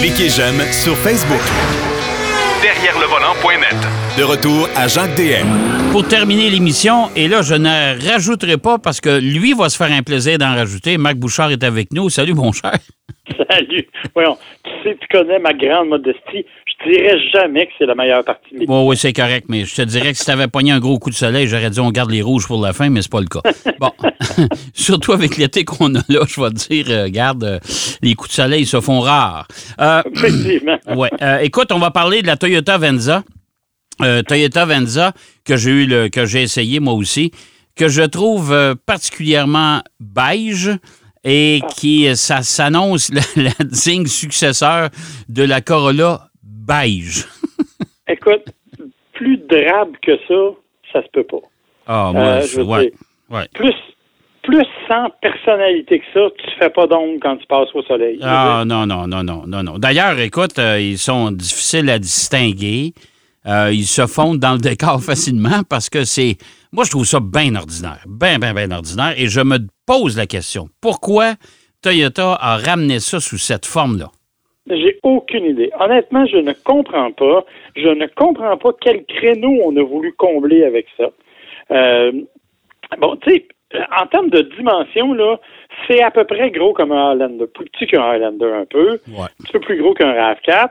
Cliquez 0.00 0.28
j'aime 0.28 0.60
sur 0.72 0.96
Facebook. 0.96 1.40
Derrière 2.62 2.98
le 2.98 3.06
volant.net. 3.06 3.76
De 4.18 4.22
retour 4.22 4.68
à 4.76 4.86
Jacques 4.86 5.14
DM. 5.16 5.90
Pour 5.92 6.06
terminer 6.06 6.50
l'émission, 6.50 7.08
et 7.16 7.28
là, 7.28 7.42
je 7.42 7.54
ne 7.54 8.10
rajouterai 8.10 8.58
pas 8.58 8.78
parce 8.78 9.00
que 9.00 9.20
lui 9.20 9.54
va 9.54 9.68
se 9.68 9.76
faire 9.76 9.92
un 9.92 10.02
plaisir 10.02 10.38
d'en 10.38 10.54
rajouter. 10.54 10.98
Marc 10.98 11.16
Bouchard 11.16 11.52
est 11.52 11.64
avec 11.64 11.92
nous. 11.92 12.10
Salut, 12.10 12.34
mon 12.34 12.52
cher. 12.52 12.74
Salut. 13.50 13.86
Voyons, 14.14 14.36
tu 14.64 14.70
sais, 14.82 14.96
tu 15.00 15.08
connais 15.08 15.38
ma 15.38 15.52
grande 15.52 15.88
modestie. 15.88 16.44
Je 16.84 16.90
dirais 16.90 17.18
jamais 17.32 17.66
que 17.66 17.72
c'est 17.78 17.86
la 17.86 17.94
meilleure 17.94 18.24
partie. 18.24 18.56
Oui, 18.58 18.66
oui, 18.68 18.96
c'est 18.96 19.12
correct, 19.12 19.46
mais 19.48 19.64
je 19.64 19.74
te 19.74 19.82
dirais 19.82 20.12
que 20.12 20.18
si 20.18 20.24
t'avais 20.24 20.48
pogné 20.48 20.72
un 20.72 20.80
gros 20.80 20.98
coup 20.98 21.10
de 21.10 21.14
soleil, 21.14 21.46
j'aurais 21.46 21.70
dit 21.70 21.80
on 21.80 21.90
garde 21.90 22.10
les 22.10 22.22
rouges 22.22 22.46
pour 22.46 22.60
la 22.62 22.72
fin, 22.72 22.90
mais 22.90 23.02
c'est 23.02 23.10
pas 23.10 23.20
le 23.20 23.26
cas. 23.26 23.40
Bon, 23.80 23.90
surtout 24.74 25.12
avec 25.12 25.36
l'été 25.36 25.64
qu'on 25.64 25.94
a 25.94 26.02
là, 26.08 26.20
je 26.26 26.40
vais 26.40 26.50
te 26.50 26.68
dire, 26.68 26.86
euh, 26.88 27.08
garde, 27.08 27.44
euh, 27.44 27.58
les 28.02 28.14
coups 28.14 28.30
de 28.30 28.34
soleil 28.34 28.66
se 28.66 28.80
font 28.80 29.00
rares. 29.00 29.48
Euh, 29.80 30.02
Effectivement. 30.14 30.78
ouais, 30.96 31.10
euh, 31.22 31.38
écoute, 31.38 31.72
on 31.72 31.78
va 31.78 31.90
parler 31.90 32.22
de 32.22 32.26
la 32.26 32.36
Toyota 32.36 32.78
Venza. 32.78 33.24
Toyota 34.26 34.64
Venza 34.64 35.12
que 35.44 35.56
j'ai 35.56 35.70
eu 35.70 35.86
le, 35.86 36.08
que 36.08 36.26
j'ai 36.26 36.42
essayé 36.42 36.80
moi 36.80 36.94
aussi, 36.94 37.30
que 37.76 37.88
je 37.88 38.02
trouve 38.02 38.76
particulièrement 38.86 39.82
beige 40.00 40.72
et 41.24 41.60
qui 41.76 42.06
euh, 42.06 42.14
ça 42.14 42.42
s'annonce 42.42 43.10
la, 43.12 43.22
la 43.36 43.64
digne 43.64 44.06
successeur 44.06 44.90
de 45.28 45.42
la 45.42 45.60
Corolla 45.60 46.28
beige. 46.66 47.26
Écoute, 48.08 48.44
plus 49.12 49.38
drabe 49.38 49.92
que 50.02 50.12
ça, 50.28 50.58
ça 50.92 51.02
se 51.02 51.08
peut 51.12 51.24
pas. 51.24 51.38
Ah, 51.86 52.10
moi, 52.12 52.22
Euh, 52.22 52.40
je- 52.42 52.46
je 52.48 52.56
veux 52.56 52.62
ouais, 52.64 52.90
dire, 52.90 52.98
ouais. 53.30 53.48
Plus, 53.54 53.74
plus 54.42 54.64
sans 54.88 55.08
personnalité 55.22 56.00
que 56.00 56.04
ça, 56.12 56.20
tu 56.38 56.50
fais 56.58 56.70
pas 56.70 56.86
d'ombre 56.86 57.18
quand 57.22 57.36
tu 57.36 57.46
passes 57.46 57.68
au 57.74 57.82
soleil. 57.82 58.18
Ah, 58.22 58.64
non, 58.66 58.86
non, 58.86 59.06
non, 59.06 59.22
non, 59.22 59.44
non, 59.46 59.62
non. 59.62 59.78
D'ailleurs, 59.78 60.18
écoute, 60.18 60.58
euh, 60.58 60.78
ils 60.80 60.98
sont 60.98 61.30
difficiles 61.30 61.88
à 61.90 61.98
distinguer. 61.98 62.92
Euh, 63.46 63.70
ils 63.72 63.86
se 63.86 64.06
fondent 64.06 64.38
dans 64.38 64.52
le 64.54 64.58
décor 64.58 65.02
facilement 65.02 65.62
parce 65.68 65.88
que 65.90 66.04
c'est. 66.04 66.36
Moi, 66.72 66.84
je 66.84 66.90
trouve 66.90 67.04
ça 67.04 67.20
bien 67.20 67.54
ordinaire. 67.54 68.02
Bien, 68.06 68.38
bien, 68.38 68.52
bien 68.54 68.70
ordinaire. 68.70 69.14
Et 69.16 69.28
je 69.28 69.40
me 69.40 69.58
pose 69.86 70.16
la 70.16 70.26
question 70.26 70.68
pourquoi 70.80 71.34
Toyota 71.82 72.34
a 72.40 72.56
ramené 72.56 73.00
ça 73.00 73.20
sous 73.20 73.36
cette 73.38 73.66
forme-là? 73.66 74.10
J'ai 74.68 74.98
aucune 75.02 75.44
idée. 75.44 75.70
Honnêtement, 75.78 76.24
je 76.26 76.38
ne 76.38 76.52
comprends 76.52 77.12
pas. 77.12 77.44
Je 77.76 77.88
ne 77.88 78.06
comprends 78.06 78.56
pas 78.56 78.70
quel 78.80 79.04
créneau 79.04 79.60
on 79.64 79.76
a 79.76 79.82
voulu 79.82 80.12
combler 80.14 80.64
avec 80.64 80.86
ça. 80.96 81.10
Euh, 81.70 82.12
bon, 82.98 83.16
tu 83.16 83.30
sais, 83.30 83.48
en 84.00 84.06
termes 84.06 84.30
de 84.30 84.42
dimension, 84.56 85.12
là, 85.12 85.38
c'est 85.86 86.02
à 86.02 86.10
peu 86.10 86.24
près 86.24 86.50
gros 86.50 86.72
comme 86.72 86.92
un 86.92 87.12
Highlander. 87.12 87.46
Plus 87.46 87.66
petit 87.66 87.86
qu'un 87.86 88.02
Highlander 88.02 88.52
un 88.52 88.64
peu. 88.64 89.00
Ouais. 89.08 89.24
Un 89.24 89.44
petit 89.44 89.52
peu 89.52 89.60
plus 89.60 89.78
gros 89.78 89.94
qu'un 89.94 90.12
RAV4. 90.12 90.70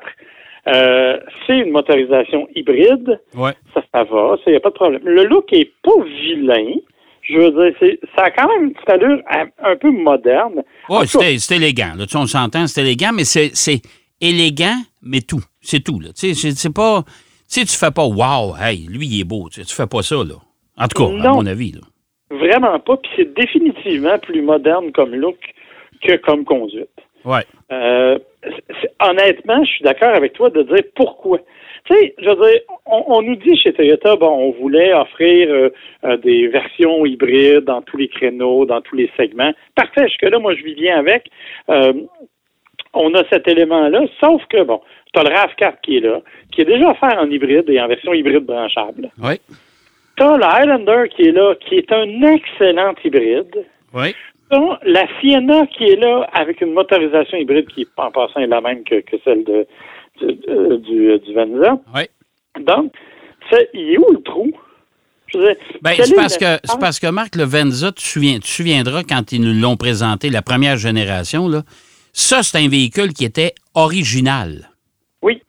Euh, 0.66 1.20
c'est 1.46 1.60
une 1.60 1.72
motorisation 1.72 2.48
hybride. 2.56 3.20
Ouais. 3.36 3.52
Ça, 3.74 3.84
ça 3.94 4.04
va. 4.04 4.38
Il 4.48 4.52
n'y 4.52 4.56
a 4.56 4.62
pas 4.62 4.70
de 4.70 4.76
problème. 4.76 5.02
Le 5.04 5.26
look 5.26 5.52
est 5.54 5.72
pas 5.84 6.02
vilain. 6.04 6.76
Je 7.24 7.38
veux 7.38 7.52
dire, 7.52 7.76
c'est, 7.80 8.00
ça 8.16 8.24
a 8.26 8.32
quand 8.32 8.48
même 8.48 8.66
une 8.66 8.74
petite 8.74 8.90
allure 8.90 9.20
un, 9.60 9.76
peu 9.78 9.92
moderne. 9.92 10.62
Oui, 10.90 11.08
c'est 11.08 11.38
c'est 11.40 11.56
élégant. 11.56 11.94
Là. 11.98 12.06
Tu 12.06 12.12
sais, 12.12 12.18
on 12.18 12.28
s'entend, 12.28 12.68
c'est 12.68 12.82
élégant, 12.82 13.12
mais 13.14 13.24
c'est 13.24 13.52
c'est 13.54 13.82
élégant, 14.20 14.76
mais 15.02 15.22
tout. 15.22 15.42
C'est 15.62 15.82
tout. 15.84 16.00
là. 16.00 16.10
Tu 16.10 16.28
sais, 16.28 16.34
c'est- 16.34 16.58
c'est 16.58 16.74
pas. 16.74 17.04
Tu 17.06 17.60
sais, 17.60 17.66
tu 17.66 17.78
fais 17.78 17.92
pas 17.92 18.06
Wow, 18.06 18.56
hey, 18.60 18.88
lui, 18.88 19.08
il 19.08 19.22
est 19.22 19.26
beau. 19.26 19.48
Tu 19.50 19.62
sais, 19.62 19.66
tu 19.68 19.74
fais 19.76 19.88
pas 19.88 20.02
ça, 20.02 20.16
là. 20.18 20.36
En 20.78 20.88
tout 20.88 21.02
cas, 21.04 21.28
à 21.30 21.34
mon 21.34 21.46
avis. 21.46 21.72
Là. 21.72 21.82
Vraiment 22.32 22.80
pas. 22.80 22.98
Puis 22.98 23.12
c'est 23.16 23.34
définitivement 23.34 24.18
plus 24.20 24.42
moderne 24.42 24.92
comme 24.92 25.14
look 25.16 25.38
que 26.02 26.16
comme 26.18 26.44
conduite. 26.44 26.90
Ouais. 27.24 27.46
Euh, 27.72 28.18
honnêtement, 29.00 29.64
je 29.64 29.70
suis 29.70 29.84
d'accord 29.84 30.14
avec 30.16 30.34
toi 30.34 30.50
de 30.50 30.64
dire 30.64 30.84
pourquoi. 30.96 31.40
Tu 31.86 31.94
sais, 31.94 32.16
je 32.18 32.30
veux 32.30 32.36
dire, 32.36 32.62
on, 32.86 33.04
on 33.08 33.22
nous 33.22 33.36
dit 33.36 33.58
chez 33.58 33.74
Toyota, 33.74 34.16
bon, 34.16 34.30
on 34.30 34.52
voulait 34.52 34.94
offrir 34.94 35.50
euh, 35.50 35.70
euh, 36.06 36.18
des 36.18 36.48
versions 36.48 37.06
hybrides 37.06 37.66
dans 37.66 37.82
tous 37.82 37.98
les 37.98 38.08
créneaux, 38.08 38.66
dans 38.66 38.82
tous 38.82 38.96
les 38.96 39.12
segments. 39.18 39.52
Parfait, 39.76 40.08
jusque-là, 40.08 40.40
moi, 40.40 40.56
je 40.56 40.64
vis 40.64 40.76
bien 40.76 40.98
avec. 40.98 41.30
Euh, 41.70 41.94
on 42.94 43.14
a 43.16 43.24
cet 43.30 43.48
élément-là, 43.48 44.06
sauf 44.22 44.42
que, 44.50 44.64
bon, 44.64 44.82
tu 45.14 45.20
as 45.20 45.24
le 45.24 45.30
RAV4 45.30 45.74
qui 45.84 45.98
est 45.98 46.00
là, 46.00 46.22
qui 46.52 46.62
est 46.62 46.66
déjà 46.66 46.92
offert 46.92 47.18
en 47.20 47.30
hybride 47.30 47.70
et 47.70 47.82
en 47.82 47.88
version 47.88 48.14
hybride 48.14 48.46
branchable. 48.46 49.10
Oui. 49.22 49.42
Tu 50.16 50.24
as 50.24 50.38
le 50.38 50.44
Highlander 50.44 51.10
qui 51.10 51.24
est 51.24 51.32
là, 51.32 51.56
qui 51.56 51.76
est 51.76 51.92
un 51.92 52.22
excellent 52.22 52.94
hybride. 53.04 53.66
Oui. 53.94 54.16
T'as 54.50 54.80
la 54.84 55.08
Sienna 55.20 55.66
qui 55.68 55.86
est 55.86 55.96
là 55.96 56.30
avec 56.34 56.62
une 56.62 56.74
motorisation 56.74 57.38
hybride 57.38 57.68
qui, 57.68 57.88
en 57.98 58.12
passant, 58.12 58.40
est 58.40 58.48
la 58.48 58.62
même 58.62 58.84
que, 58.84 59.02
que 59.02 59.18
celle 59.24 59.44
de, 59.44 59.66
du, 60.20 60.38
euh, 60.50 60.78
du, 60.78 61.20
du 61.20 61.34
Venza. 61.34 61.80
Oui. 61.96 62.04
Donc, 62.60 62.94
c'est- 63.50 63.70
il 63.74 63.92
est 63.94 63.98
où 63.98 64.12
le 64.12 64.22
trou? 64.22 64.52
Ben, 65.82 65.96
c'est 65.98 66.12
est 66.12 66.16
parce, 66.16 66.38
que, 66.38 66.46
c'est 66.64 66.80
parce 66.80 67.00
que, 67.00 67.08
Marc, 67.08 67.36
le 67.36 67.44
Venza, 67.44 67.92
tu, 67.92 68.04
souviens, 68.06 68.36
tu 68.36 68.42
te 68.42 68.48
souviendras 68.48 69.02
quand 69.04 69.32
ils 69.32 69.42
nous 69.42 69.60
l'ont 69.60 69.78
présenté, 69.78 70.30
la 70.30 70.44
première 70.44 70.78
génération, 70.78 71.48
là, 71.48 71.64
ça, 72.12 72.44
c'est 72.44 72.60
un 72.60 72.70
véhicule 72.70 73.14
qui 73.14 73.26
était 73.26 73.54
original. 73.74 74.70
Oui. 75.24 75.42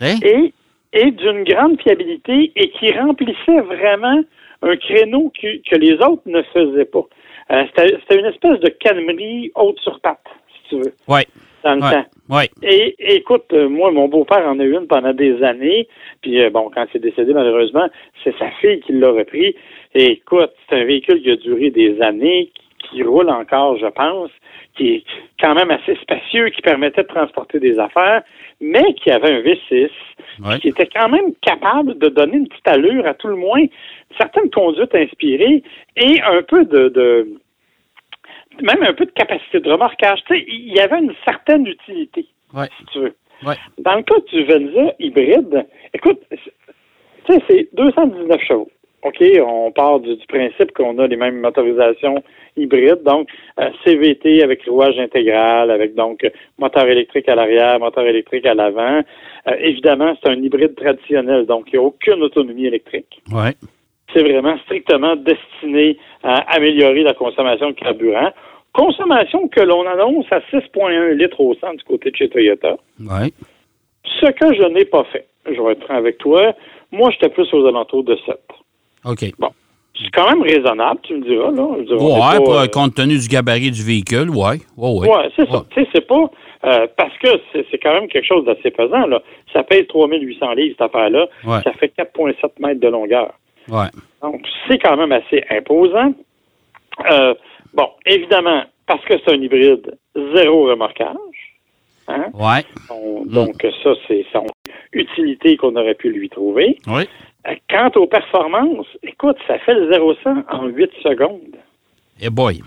Hein? 0.00 0.16
Et, 0.24 0.52
et 0.92 1.10
d'une 1.12 1.44
grande 1.44 1.80
fiabilité 1.80 2.50
et 2.56 2.70
qui 2.70 2.90
remplissait 2.92 3.60
vraiment 3.60 4.20
un 4.62 4.76
créneau 4.76 5.32
que, 5.40 5.58
que 5.70 5.76
les 5.76 5.92
autres 5.94 6.22
ne 6.26 6.42
faisaient 6.52 6.86
pas. 6.86 7.04
Euh, 7.52 7.62
c'était, 7.68 7.96
c'était 8.00 8.18
une 8.18 8.26
espèce 8.26 8.58
de 8.58 8.68
calmerie 8.70 9.52
haute 9.54 9.78
sur 9.78 10.00
patte, 10.00 10.18
si 10.64 10.68
tu 10.70 10.76
veux, 10.82 10.94
Oui. 11.06 11.20
Dans 11.66 11.74
le 11.74 11.82
Ouais. 11.82 11.90
temps. 11.90 12.06
Oui. 12.30 12.44
Et 12.62 13.16
écoute, 13.16 13.44
euh, 13.52 13.68
moi, 13.68 13.90
mon 13.90 14.08
beau-père 14.08 14.46
en 14.46 14.58
a 14.60 14.64
eu 14.64 14.74
une 14.74 14.86
pendant 14.86 15.12
des 15.12 15.42
années. 15.42 15.88
Puis 16.22 16.40
euh, 16.40 16.50
bon, 16.50 16.70
quand 16.74 16.86
c'est 16.92 16.98
décédé, 17.00 17.32
malheureusement, 17.34 17.88
c'est 18.22 18.34
sa 18.38 18.50
fille 18.60 18.80
qui 18.80 18.92
l'a 18.92 19.10
repris. 19.10 19.54
Et 19.94 20.12
écoute, 20.12 20.50
c'est 20.68 20.76
un 20.76 20.84
véhicule 20.84 21.22
qui 21.22 21.30
a 21.30 21.36
duré 21.36 21.70
des 21.70 22.00
années, 22.00 22.50
qui, 22.54 22.88
qui 22.96 23.02
roule 23.02 23.30
encore, 23.30 23.76
je 23.78 23.86
pense, 23.86 24.30
qui 24.76 24.88
est 24.96 25.04
quand 25.40 25.54
même 25.54 25.70
assez 25.70 25.96
spacieux, 26.02 26.50
qui 26.50 26.60
permettait 26.62 27.02
de 27.02 27.08
transporter 27.08 27.58
des 27.58 27.78
affaires, 27.78 28.22
mais 28.60 28.92
qui 28.94 29.10
avait 29.10 29.32
un 29.32 29.40
V6, 29.40 29.88
Ouais. 30.44 30.58
qui 30.60 30.68
était 30.68 30.86
quand 30.94 31.08
même 31.08 31.32
capable 31.40 31.96
de 31.98 32.08
donner 32.08 32.36
une 32.36 32.48
petite 32.48 32.68
allure, 32.68 33.06
à 33.06 33.14
tout 33.14 33.28
le 33.28 33.36
moins, 33.36 33.64
certaines 34.18 34.50
conduites 34.50 34.94
inspirées 34.94 35.62
et 35.96 36.20
un 36.22 36.42
peu 36.42 36.64
de, 36.66 36.88
de 36.90 37.26
même 38.62 38.82
un 38.82 38.92
peu 38.94 39.04
de 39.06 39.10
capacité 39.10 39.60
de 39.60 39.70
remorquage. 39.70 40.20
Tu 40.26 40.36
sais, 40.38 40.44
il 40.48 40.74
y 40.74 40.80
avait 40.80 40.98
une 40.98 41.14
certaine 41.24 41.66
utilité, 41.66 42.26
Ouais. 42.54 42.66
si 42.78 42.84
tu 42.92 42.98
veux. 43.00 43.14
Ouais. 43.46 43.54
Dans 43.78 43.96
le 43.96 44.02
cas 44.02 44.14
du 44.32 44.44
Venza 44.44 44.94
hybride, 44.98 45.66
écoute, 45.92 46.20
c'est- 46.30 46.52
tu 47.26 47.32
sais, 47.34 47.42
c'est 47.48 47.68
219 47.74 48.40
chevaux. 48.42 48.70
OK, 49.02 49.22
on 49.46 49.70
part 49.70 50.00
du, 50.00 50.16
du 50.16 50.26
principe 50.26 50.72
qu'on 50.72 50.98
a 50.98 51.06
les 51.06 51.16
mêmes 51.16 51.38
motorisations 51.40 52.24
hybrides, 52.56 53.02
donc 53.04 53.28
euh, 53.60 53.68
CVT 53.84 54.42
avec 54.42 54.64
rouage 54.66 54.98
intégral, 54.98 55.70
avec 55.70 55.94
donc 55.94 56.24
euh, 56.24 56.30
moteur 56.58 56.88
électrique 56.88 57.28
à 57.28 57.34
l'arrière, 57.36 57.78
moteur 57.78 58.04
électrique 58.06 58.46
à 58.46 58.54
l'avant. 58.54 59.02
Euh, 59.48 59.54
évidemment, 59.60 60.16
c'est 60.20 60.30
un 60.30 60.42
hybride 60.42 60.74
traditionnel, 60.74 61.46
donc 61.46 61.66
il 61.72 61.78
n'y 61.78 61.84
a 61.84 61.86
aucune 61.86 62.20
autonomie 62.22 62.66
électrique. 62.66 63.20
Ouais. 63.30 63.52
C'est 64.12 64.22
vraiment 64.22 64.56
strictement 64.64 65.14
destiné 65.14 65.98
à 66.24 66.38
améliorer 66.56 67.02
la 67.02 67.12
consommation 67.14 67.70
de 67.70 67.74
carburant. 67.74 68.30
Consommation 68.76 69.48
que 69.48 69.60
l'on 69.60 69.86
annonce 69.86 70.26
à 70.30 70.40
6,1 70.52 71.12
litres 71.12 71.40
au 71.40 71.54
100 71.54 71.74
du 71.74 71.84
côté 71.84 72.10
de 72.10 72.16
chez 72.16 72.28
Toyota. 72.28 72.76
Ouais. 73.00 73.32
Ce 74.20 74.26
que 74.26 74.54
je 74.54 74.68
n'ai 74.68 74.84
pas 74.84 75.04
fait, 75.04 75.26
je 75.46 75.60
vais 75.60 75.72
être 75.72 75.84
franc 75.84 75.96
avec 75.96 76.18
toi, 76.18 76.52
moi, 76.92 77.10
j'étais 77.10 77.30
plus 77.30 77.52
aux 77.54 77.66
alentours 77.66 78.04
de 78.04 78.16
7. 78.26 78.36
OK. 79.06 79.20
C'est 79.20 80.10
quand 80.12 80.28
même 80.28 80.42
raisonnable, 80.42 81.00
tu 81.04 81.14
me 81.14 81.24
diras, 81.24 81.50
là. 81.52 81.68
Je 81.88 81.94
Ouais, 81.94 82.44
pas, 82.44 82.64
euh, 82.64 82.66
compte 82.66 82.94
tenu 82.94 83.18
du 83.18 83.28
gabarit 83.28 83.70
du 83.70 83.82
véhicule, 83.82 84.28
ouais. 84.28 84.58
Ouais, 84.76 84.90
ouais. 84.90 85.08
Ouais, 85.08 85.28
c'est 85.34 85.48
ça. 85.50 85.64
Tu 85.70 85.82
sais, 85.82 85.88
c'est 85.94 86.06
pas 86.06 86.30
euh, 86.64 86.86
parce 86.96 87.16
que 87.18 87.28
c'est 87.52 87.64
c'est 87.70 87.78
quand 87.78 87.92
même 87.92 88.08
quelque 88.08 88.26
chose 88.26 88.44
d'assez 88.44 88.70
pesant, 88.70 89.06
là. 89.06 89.22
Ça 89.52 89.62
pèse 89.62 89.86
3800 89.88 90.52
livres, 90.52 90.74
cette 90.78 90.94
affaire-là. 90.94 91.26
Ouais. 91.44 91.60
Ça 91.64 91.72
fait 91.72 91.92
4,7 91.96 92.34
mètres 92.58 92.80
de 92.80 92.88
longueur. 92.88 93.32
Ouais. 93.68 93.88
Donc, 94.22 94.42
c'est 94.68 94.78
quand 94.78 94.96
même 94.96 95.12
assez 95.12 95.42
imposant. 95.50 96.12
Euh, 97.10 97.34
bon, 97.76 97.88
évidemment, 98.06 98.64
parce 98.86 99.04
que 99.04 99.14
c'est 99.24 99.32
un 99.32 99.40
hybride, 99.40 99.96
zéro 100.34 100.68
remorquage. 100.70 101.16
Hein? 102.08 102.26
Ouais. 102.34 102.64
On- 102.90 103.24
Donc, 103.26 103.54
ça, 103.82 103.90
c'est 104.08 104.24
son 104.32 104.46
utilité 104.92 105.56
qu'on 105.56 105.74
aurait 105.76 105.94
pu 105.94 106.10
lui 106.10 106.28
trouver. 106.28 106.78
Oui. 106.86 107.08
Euh, 107.48 107.54
Quant 107.70 107.90
aux 107.96 108.06
performances, 108.06 108.86
écoute, 109.02 109.36
ça 109.46 109.58
fait 109.60 109.74
le 109.74 109.88
0-100 109.92 110.44
en 110.50 110.66
8 110.66 110.90
secondes. 111.02 111.56
Et 112.20 112.30
boy. 112.30 112.62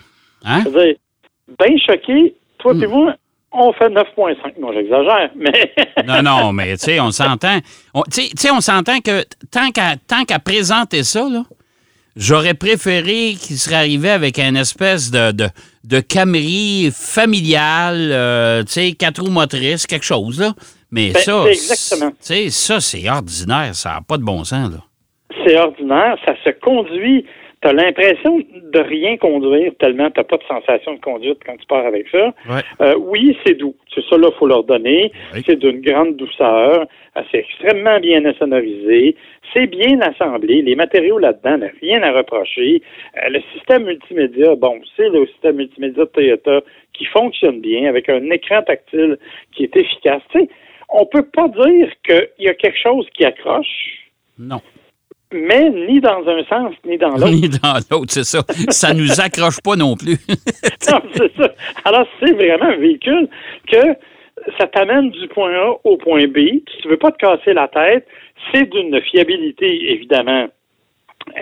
Hein? 0.45 0.61
Dire, 0.63 0.95
bien 1.59 1.77
choqué, 1.85 2.35
toi 2.59 2.73
Hmm. 2.73 2.83
et 2.83 2.88
moi, 2.88 3.15
on 3.51 3.73
fait 3.73 3.89
9,5. 3.89 4.57
Non, 4.59 4.71
j'exagère, 4.73 5.31
mais. 5.35 5.73
Non, 6.07 6.21
non, 6.21 6.53
mais 6.53 6.73
tu 6.73 6.83
sais, 6.85 7.00
on 7.00 7.12
s'entend. 7.12 7.57
on- 7.94 8.03
Tu 8.03 8.21
sais- 8.21 8.29
tu 8.29 8.38
sais, 8.38 8.51
on 8.51 8.62
s'entend 8.62 9.00
que 9.00 9.23
tant 9.51 9.71
qu'à 9.71 9.95
tant 10.07 10.23
qu'à 10.23 10.39
présenter 10.39 11.03
ça, 11.03 11.27
là, 11.29 11.44
J'aurais 12.15 12.53
préféré 12.53 13.35
qu'il 13.39 13.57
serait 13.57 13.75
arrivé 13.75 14.09
avec 14.09 14.39
une 14.39 14.57
espèce 14.57 15.11
de, 15.11 15.31
de, 15.31 15.47
de 15.83 16.00
Camry 16.00 16.89
familial, 16.94 17.95
euh, 18.11 18.63
tu 18.63 18.71
sais, 18.73 18.91
quatre 18.94 19.21
roues 19.21 19.29
motrices, 19.31 19.85
quelque 19.88 20.06
chose, 20.06 20.39
là. 20.39 20.53
Mais 20.91 21.11
Ben, 21.11 21.21
ça, 21.21 21.45
exactement. 21.47 22.11
ça, 22.50 22.79
c'est 22.81 23.09
ordinaire. 23.09 23.75
Ça 23.75 23.89
n'a 23.91 24.01
pas 24.01 24.17
de 24.17 24.23
bon 24.23 24.44
sens, 24.44 24.71
là. 24.71 24.79
C'est 25.45 25.57
ordinaire, 25.57 26.17
ça 26.25 26.33
se 26.44 26.50
conduit. 26.59 27.25
Tu 27.61 27.67
as 27.67 27.73
l'impression 27.73 28.39
de 28.39 28.79
rien 28.79 29.17
conduire 29.17 29.73
tellement 29.79 30.09
tu 30.11 30.19
n'as 30.19 30.23
pas 30.23 30.38
de 30.38 30.44
sensation 30.44 30.94
de 30.94 31.00
conduite 31.00 31.39
quand 31.45 31.57
tu 31.57 31.65
pars 31.65 31.85
avec 31.85 32.07
ça. 32.09 32.33
Ouais. 32.50 32.61
Euh, 32.81 32.95
oui, 32.97 33.38
c'est 33.45 33.56
doux. 33.56 33.75
C'est 33.94 34.03
ça, 34.06 34.17
là, 34.17 34.29
faut 34.39 34.47
leur 34.47 34.63
donner. 34.63 35.11
Oui. 35.33 35.41
C'est 35.45 35.57
d'une 35.57 35.81
grande 35.81 36.15
douceur. 36.15 36.88
C'est 37.31 37.39
extrêmement 37.39 38.00
bien 38.00 38.21
sonorisé. 38.39 39.15
C'est 39.53 39.67
bien 39.67 40.00
assemblé. 40.00 40.61
Les 40.61 40.75
matériaux 40.75 41.17
là-dedans, 41.17 41.57
n'a 41.57 41.67
rien 41.81 42.01
à 42.01 42.11
reprocher. 42.11 42.81
Euh, 43.17 43.29
le 43.29 43.41
système 43.53 43.85
multimédia, 43.85 44.55
bon, 44.55 44.79
c'est 44.95 45.09
le 45.09 45.27
système 45.27 45.57
multimédia 45.57 46.05
de 46.05 46.09
Toyota 46.09 46.62
qui 46.94 47.05
fonctionne 47.05 47.59
bien 47.59 47.89
avec 47.89 48.07
un 48.07 48.29
écran 48.29 48.62
tactile 48.62 49.17
qui 49.53 49.63
est 49.63 49.75
efficace. 49.75 50.21
Tu 50.31 50.39
sais, 50.39 50.50
on 50.89 51.05
peut 51.05 51.25
pas 51.33 51.47
dire 51.47 51.91
qu'il 52.03 52.45
y 52.45 52.47
a 52.47 52.53
quelque 52.53 52.79
chose 52.81 53.07
qui 53.13 53.25
accroche, 53.25 54.09
Non. 54.38 54.62
Mais 55.31 55.69
ni 55.69 55.99
dans 55.99 56.27
un 56.27 56.43
sens 56.45 56.73
ni 56.85 56.97
dans 56.97 57.09
l'autre. 57.09 57.29
Ni 57.29 57.49
dans 57.49 57.75
l'autre, 57.91 58.11
c'est 58.11 58.23
ça. 58.23 58.39
Ça 58.69 58.93
nous 58.93 59.19
accroche 59.21 59.61
pas 59.61 59.75
non 59.75 59.95
plus. 59.95 60.17
Non, 60.91 61.01
c'est 61.13 61.31
ça. 61.35 61.53
Alors, 61.85 62.07
c'est 62.19 62.31
vraiment 62.31 62.65
un 62.65 62.77
véhicule 62.77 63.27
que 63.67 63.93
ça 64.57 64.65
t'amène 64.67 65.11
du 65.11 65.27
point 65.27 65.53
A 65.53 65.75
au 65.83 65.97
point 65.97 66.25
B. 66.25 66.37
Tu 66.65 66.85
ne 66.85 66.89
veux 66.89 66.97
pas 66.97 67.11
te 67.11 67.17
casser 67.17 67.53
la 67.53 67.67
tête. 67.67 68.07
C'est 68.51 68.67
d'une 68.71 68.99
fiabilité, 69.01 69.91
évidemment, 69.91 70.47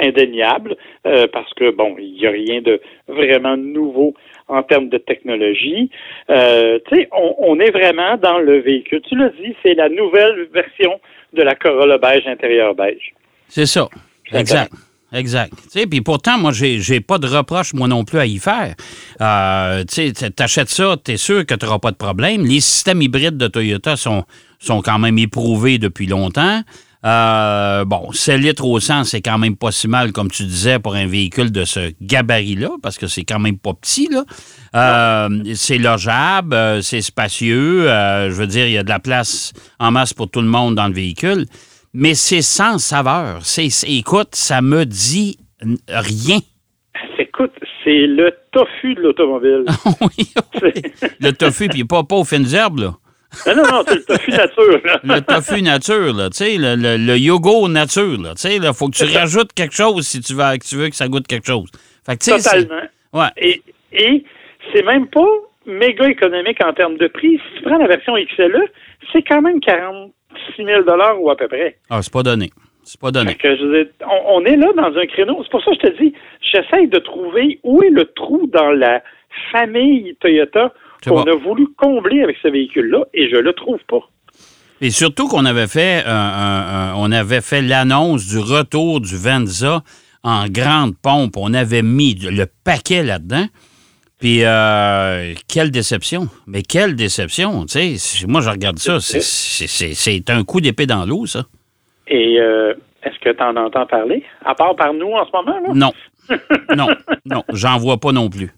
indéniable, 0.02 0.76
euh, 1.06 1.28
parce 1.32 1.54
que, 1.54 1.72
bon, 1.72 1.96
il 1.98 2.14
n'y 2.14 2.28
a 2.28 2.32
rien 2.32 2.62
de 2.62 2.82
vraiment 3.08 3.56
nouveau 3.56 4.16
en 4.50 4.64
termes 4.64 4.90
de 4.90 4.98
technologie. 4.98 5.90
Euh, 6.30 6.80
tu 6.90 6.96
sais, 6.96 7.10
on, 7.14 7.36
on 7.38 7.60
est 7.60 7.72
vraiment 7.72 8.18
dans 8.18 8.40
le 8.40 8.60
véhicule. 8.60 9.02
Tu 9.08 9.16
l'as 9.16 9.30
dit, 9.30 9.56
c'est 9.64 9.76
la 9.76 9.88
nouvelle 9.88 10.50
version 10.52 11.00
de 11.34 11.42
la 11.44 11.56
Corolla 11.56 11.98
beige 11.98 12.28
intérieur 12.28 12.76
beige. 12.76 13.14
C'est 13.50 13.66
ça. 13.66 13.88
Exact. 14.32 14.72
Exact. 15.14 15.54
Tu 15.72 15.80
sais, 15.80 15.88
puis 15.88 16.02
pourtant, 16.02 16.38
moi, 16.38 16.52
j'ai, 16.52 16.82
j'ai 16.82 17.00
pas 17.00 17.18
de 17.18 17.28
reproche, 17.28 17.74
moi 17.74 17.88
non 17.88 18.04
plus, 18.04 18.20
à 18.20 18.26
y 18.26 18.40
faire. 18.40 18.76
Euh, 19.22 19.86
tu 19.86 20.14
sais, 20.14 20.32
t'achètes 20.32 20.70
ça, 20.70 20.96
t'es 21.02 21.16
sûr 21.16 21.46
que 21.46 21.56
tu 21.56 21.66
n'auras 21.66 21.80
pas 21.80 21.92
de 21.92 21.96
problème. 21.96 22.46
Les 22.46 22.60
systèmes 22.60 23.02
hybrides 23.02 23.38
de 23.38 23.48
Toyota 23.48 23.96
sont, 23.96 24.26
sont 24.60 24.82
quand 24.82 25.00
même 25.00 25.18
éprouvés 25.18 25.78
depuis 25.78 26.08
longtemps. 26.08 26.62
Euh, 27.06 27.86
bon, 27.86 28.12
7 28.12 28.42
litres 28.42 28.66
au 28.66 28.82
100, 28.82 29.06
c'est 29.06 29.22
quand 29.22 29.38
même 29.38 29.56
pas 29.56 29.72
si 29.72 29.88
mal, 29.88 30.12
comme 30.12 30.30
tu 30.30 30.44
disais, 30.44 30.78
pour 30.80 30.96
un 30.96 31.08
véhicule 31.08 31.54
de 31.54 31.64
ce 31.64 31.94
gabarit-là, 32.02 32.72
parce 32.82 32.98
que 32.98 33.08
c'est 33.08 33.24
quand 33.24 33.40
même 33.40 33.58
pas 33.58 33.74
petit, 33.74 34.10
là. 34.12 34.26
Euh, 34.76 35.54
c'est 35.56 35.78
logeable, 35.78 36.54
euh, 36.54 36.82
c'est 36.82 37.02
spacieux. 37.02 37.84
je 37.86 38.34
veux 38.34 38.48
dire, 38.48 38.66
il 38.66 38.74
y 38.74 38.78
a 38.78 38.84
de 38.84 38.90
la 38.90 39.00
place 39.00 39.54
en 39.80 39.92
masse 39.92 40.14
pour 40.14 40.30
tout 40.30 40.42
le 40.42 40.48
monde 40.48 40.76
dans 40.76 40.88
le 40.88 40.94
véhicule. 40.94 41.46
Mais 42.00 42.14
c'est 42.14 42.44
sans 42.44 42.78
saveur. 42.78 43.40
C'est, 43.42 43.70
écoute, 43.90 44.36
ça 44.36 44.62
me 44.62 44.86
dit 44.86 45.40
rien. 45.90 46.38
Écoute, 47.18 47.54
c'est 47.84 48.06
le 48.06 48.32
tofu 48.52 48.94
de 48.94 49.02
l'automobile. 49.02 49.66
oui, 50.02 50.32
oui. 50.62 50.72
Le 51.20 51.32
tofu, 51.32 51.70
puis 51.70 51.86
pas, 51.86 52.04
pas 52.04 52.18
aux 52.18 52.24
fines 52.24 52.54
herbes, 52.54 52.82
là. 52.82 52.94
non, 53.48 53.56
non, 53.56 53.64
non, 53.64 53.84
c'est 53.88 53.96
le 53.96 54.04
tofu 54.04 54.30
nature. 54.30 54.82
là. 54.86 55.00
Le 55.04 55.22
tofu 55.22 55.62
nature, 55.64 56.14
là, 56.14 56.30
tu 56.30 56.38
sais, 56.38 56.58
le, 56.58 56.76
le, 56.76 56.98
le 57.04 57.18
yogourt 57.18 57.68
nature, 57.68 58.22
là, 58.22 58.36
tu 58.36 58.42
sais, 58.42 58.60
là, 58.60 58.74
faut 58.74 58.90
que 58.90 58.98
tu 58.98 59.18
rajoutes 59.18 59.54
quelque 59.54 59.74
chose 59.76 60.06
si 60.06 60.22
tu 60.22 60.36
veux, 60.36 60.58
que 60.58 60.68
tu 60.68 60.76
veux 60.76 60.90
que 60.90 60.96
ça 60.96 61.08
goute 61.08 61.26
quelque 61.26 61.48
chose. 61.48 61.72
Fait 62.06 62.16
que, 62.16 62.30
Totalement. 62.30 62.88
Ouais. 63.12 63.30
Et, 63.38 63.64
et 63.92 64.24
c'est 64.72 64.84
même 64.84 65.08
pas 65.08 65.26
méga 65.66 66.08
économique 66.08 66.64
en 66.64 66.74
termes 66.74 66.98
de 66.98 67.08
prix. 67.08 67.40
Si 67.40 67.58
tu 67.58 67.64
prends 67.64 67.80
la 67.80 67.88
version 67.88 68.14
XLE, 68.14 68.70
c'est 69.12 69.24
quand 69.24 69.42
même 69.42 69.60
46 70.58 70.66
000 70.66 70.82
ou 71.22 71.30
à 71.30 71.36
peu 71.36 71.48
près. 71.48 71.78
Ah, 71.90 72.02
c'est 72.02 72.12
pas 72.14 72.24
donné. 72.24 72.50
C'est 72.84 73.00
pas 73.00 73.12
donné. 73.12 73.36
Que, 73.36 73.56
je 73.56 73.88
on, 74.06 74.38
on 74.42 74.46
est 74.46 74.56
là 74.56 74.68
dans 74.76 74.98
un 74.98 75.06
créneau. 75.08 75.40
C'est 75.44 75.50
pour 75.52 75.64
ça 75.64 75.72
que 75.72 75.78
je 75.84 75.88
te 75.92 76.04
dis, 76.04 76.14
j'essaye 76.42 76.88
de 76.88 77.00
trouver 77.00 77.60
où 77.64 77.82
est 77.84 77.90
le 77.90 78.06
trou 78.06 78.48
dans 78.54 78.72
la 78.72 79.04
famille 79.52 80.16
Toyota 80.20 80.74
qu'on 81.06 81.24
bon. 81.24 81.32
a 81.32 81.36
voulu 81.36 81.68
combler 81.78 82.24
avec 82.24 82.38
ce 82.42 82.48
véhicule-là 82.48 83.00
et 83.14 83.30
je 83.30 83.36
le 83.36 83.54
trouve 83.54 83.80
pas. 83.90 84.00
Et 84.80 84.90
surtout 84.90 85.28
qu'on 85.28 85.46
avait 85.46 85.68
fait, 85.68 86.04
un- 86.06 86.12
un- 86.12 86.94
on 86.98 87.12
avait 87.12 87.42
fait 87.42 87.62
l'annonce 87.62 88.26
du 88.28 88.38
retour 88.38 89.02
du 89.02 89.16
Venza 89.18 89.82
en 90.24 90.46
grande 90.48 90.96
pompe. 90.98 91.34
On 91.38 91.54
avait 91.54 91.82
mis 91.82 92.14
le 92.16 92.46
paquet 92.64 93.04
là-dedans. 93.04 93.46
Puis, 94.20 94.44
euh, 94.44 95.34
quelle 95.48 95.70
déception. 95.72 96.28
Mais 96.48 96.64
quelle 96.64 96.96
déception. 96.96 97.66
Tu 97.66 97.98
sais, 97.98 98.26
moi, 98.28 98.42
je 98.42 98.50
regarde 98.50 98.80
ça. 98.80 99.00
c'est- 99.00 100.30
un 100.30 100.44
coup 100.44 100.60
d'épée 100.62 100.86
dans 100.88 101.06
l'eau, 101.06 101.26
ça. 101.26 101.44
Et 102.08 102.40
euh, 102.40 102.74
est-ce 103.04 103.20
que 103.20 103.30
tu 103.30 103.44
en 103.44 103.56
entends 103.56 103.86
parler? 103.86 104.24
À 104.46 104.56
part 104.56 104.76
par 104.76 104.94
nous 104.94 105.12
en 105.12 105.26
ce 105.26 105.32
moment, 105.34 105.60
là? 105.60 105.70
Non. 105.74 105.92
non. 106.76 106.88
Non. 107.26 107.44
J'en 107.54 107.78
vois 107.78 107.98
pas 107.98 108.12
non 108.12 108.30
plus. 108.30 108.50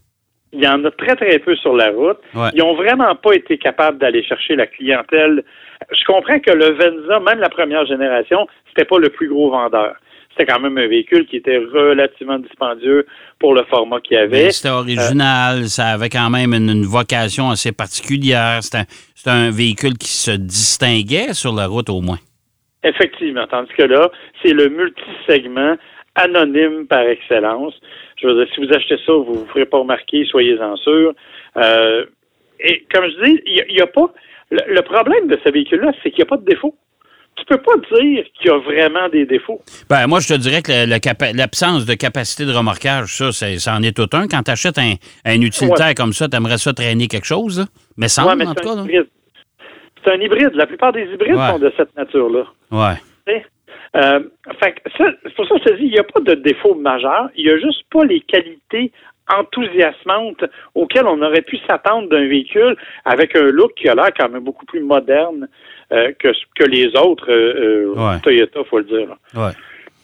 Il 0.54 0.64
y 0.64 0.68
en 0.68 0.84
a 0.86 0.92
très, 0.92 1.16
très 1.16 1.38
peu 1.40 1.56
sur 1.58 1.76
la 1.76 1.92
route. 1.92 2.18
Ouais. 2.34 2.50
Ils 2.54 2.64
ont 2.64 2.76
vraiment 2.76 3.16
pas 3.16 3.34
été 3.34 3.58
capables 3.58 4.00
d'aller 4.00 4.24
chercher 4.24 4.56
la 4.56 4.66
clientèle. 4.66 5.44
Je 5.92 6.04
comprends 6.06 6.40
que 6.40 6.52
le 6.52 6.72
Venza, 6.72 7.20
même 7.20 7.40
la 7.40 7.50
première 7.50 7.86
génération, 7.86 8.48
c'était 8.70 8.86
pas 8.86 8.98
le 8.98 9.10
plus 9.10 9.30
gros 9.30 9.52
vendeur. 9.52 9.96
C'était 10.32 10.52
quand 10.52 10.60
même 10.60 10.78
un 10.78 10.88
véhicule 10.88 11.26
qui 11.26 11.38
était 11.38 11.58
relativement 11.58 12.40
dispendieux 12.40 13.06
pour 13.40 13.54
le 13.54 13.64
format 13.64 14.00
qu'il 14.00 14.16
y 14.16 14.20
avait. 14.20 14.52
C'était 14.52 14.70
original, 14.70 15.68
ça 15.68 15.88
avait 15.88 16.10
quand 16.10 16.30
même 16.30 16.54
une, 16.54 16.70
une 16.70 16.86
vocation 16.86 17.50
assez 17.50 17.72
particulière. 17.72 18.60
C'était 18.62 18.86
un, 19.30 19.52
véhicule 19.52 19.98
qui 19.98 20.10
se 20.10 20.32
distinguait 20.32 21.34
sur 21.34 21.54
la 21.54 21.68
route 21.68 21.90
au 21.90 22.02
moins. 22.02 22.20
Effectivement. 22.84 23.46
Tandis 23.48 23.74
que 23.78 23.84
là, 23.84 24.10
c'est 24.42 24.54
le 24.54 24.70
multisegment 24.70 25.76
anonyme 26.16 26.88
par 26.88 27.02
excellence. 27.02 27.74
Je 28.22 28.28
veux 28.28 28.36
dire, 28.36 28.54
si 28.54 28.66
vous 28.66 28.74
achetez 28.74 28.98
ça, 29.06 29.14
vous 29.14 29.34
ne 29.34 29.38
vous 29.40 29.46
ferez 29.48 29.66
pas 29.66 29.80
remarquer, 29.80 30.26
soyez-en 30.26 30.76
sûrs. 30.78 31.14
Euh, 31.58 32.06
et 32.60 32.86
comme 32.94 33.06
je 33.06 33.26
dis, 33.26 33.42
il 33.46 33.74
n'y 33.74 33.82
a, 33.82 33.88
pas. 33.88 34.14
Le, 34.52 34.60
le 34.74 34.82
problème 34.82 35.28
de 35.28 35.38
ce 35.44 35.50
véhicule-là, 35.50 35.92
c'est 36.02 36.12
qu'il 36.12 36.20
n'y 36.20 36.28
a 36.28 36.30
pas 36.30 36.38
de 36.38 36.46
défaut. 36.46 36.76
Tu 37.40 37.46
peux 37.46 37.62
pas 37.62 37.76
dire 38.00 38.26
qu'il 38.34 38.48
y 38.48 38.50
a 38.50 38.58
vraiment 38.60 39.10
des 39.10 39.26
défauts. 39.26 39.62
Ben, 39.90 40.06
moi, 40.08 40.20
je 40.20 40.28
te 40.28 40.34
dirais 40.40 40.62
que 40.62 40.72
l'absence 41.36 41.86
de 41.86 41.94
capacité 41.96 42.46
de 42.46 42.52
remorquage, 42.54 43.08
ça, 43.32 43.32
ça 43.58 43.76
en 43.76 43.82
est 43.82 43.96
tout 43.96 44.08
un. 44.16 44.28
Quand 44.28 44.44
tu 44.44 44.52
achètes 44.52 44.78
un, 44.78 44.94
un 45.26 45.42
utilitaire 45.42 45.94
comme 45.96 46.14
ça, 46.14 46.28
tu 46.28 46.38
aimerais 46.38 46.58
ça 46.60 46.74
traîner 46.74 47.08
quelque 47.08 47.26
chose, 47.26 47.60
là? 47.60 47.66
Mais 47.98 48.08
sans, 48.08 48.28
Ouais, 48.28 48.36
mais 48.36 48.46
en 48.46 48.54
tout 48.54 48.62
c'est 48.64 48.70
cas. 48.70 48.74
un 48.74 48.76
là. 48.76 48.82
hybride. 48.84 49.08
C'est 50.04 50.12
un 50.12 50.22
hybride. 50.22 50.52
La 50.54 50.68
plupart 50.68 50.92
des 50.94 51.04
hybrides 51.12 51.36
Ouais. 51.36 51.50
sont 51.50 51.60
de 51.60 51.74
cette 51.76 51.96
nature-là. 51.98 52.44
Ouais. 52.72 53.42
Euh, 53.96 54.20
fait 54.64 54.74
que 54.74 54.92
ça, 54.98 55.06
c'est 55.24 55.34
pour 55.36 55.48
ça 55.48 55.56
que 55.56 55.62
je 55.66 55.70
te 55.72 55.78
dis, 55.80 55.86
il 55.86 55.92
n'y 55.92 55.98
a 56.00 56.04
pas 56.04 56.20
de 56.20 56.36
défaut 56.36 56.76
majeur. 56.76 57.30
Il 57.36 57.46
n'y 57.46 57.52
a 57.52 57.58
juste 57.58 57.82
pas 57.92 58.06
les 58.06 58.20
qualités 58.22 58.92
enthousiasmantes 59.32 60.44
auxquelles 60.76 61.06
on 61.08 61.22
aurait 61.22 61.42
pu 61.42 61.58
s'attendre 61.68 62.08
d'un 62.10 62.28
véhicule 62.28 62.76
avec 63.06 63.36
un 63.36 63.46
look 63.46 63.74
qui 63.76 63.90
a 63.90 63.96
l'air 63.96 64.10
quand 64.18 64.30
même 64.30 64.44
beaucoup 64.44 64.66
plus 64.66 64.82
moderne 64.82 65.48
euh, 65.92 66.12
que, 66.20 66.30
que 66.56 66.64
les 66.66 66.88
autres 66.98 67.32
euh, 67.32 67.94
euh, 67.94 67.94
Ouais. 67.96 68.20
Toyota, 68.22 68.64
faut 68.70 68.78
le 68.80 68.84
dire. 68.86 69.10
Ouais. 69.36 69.52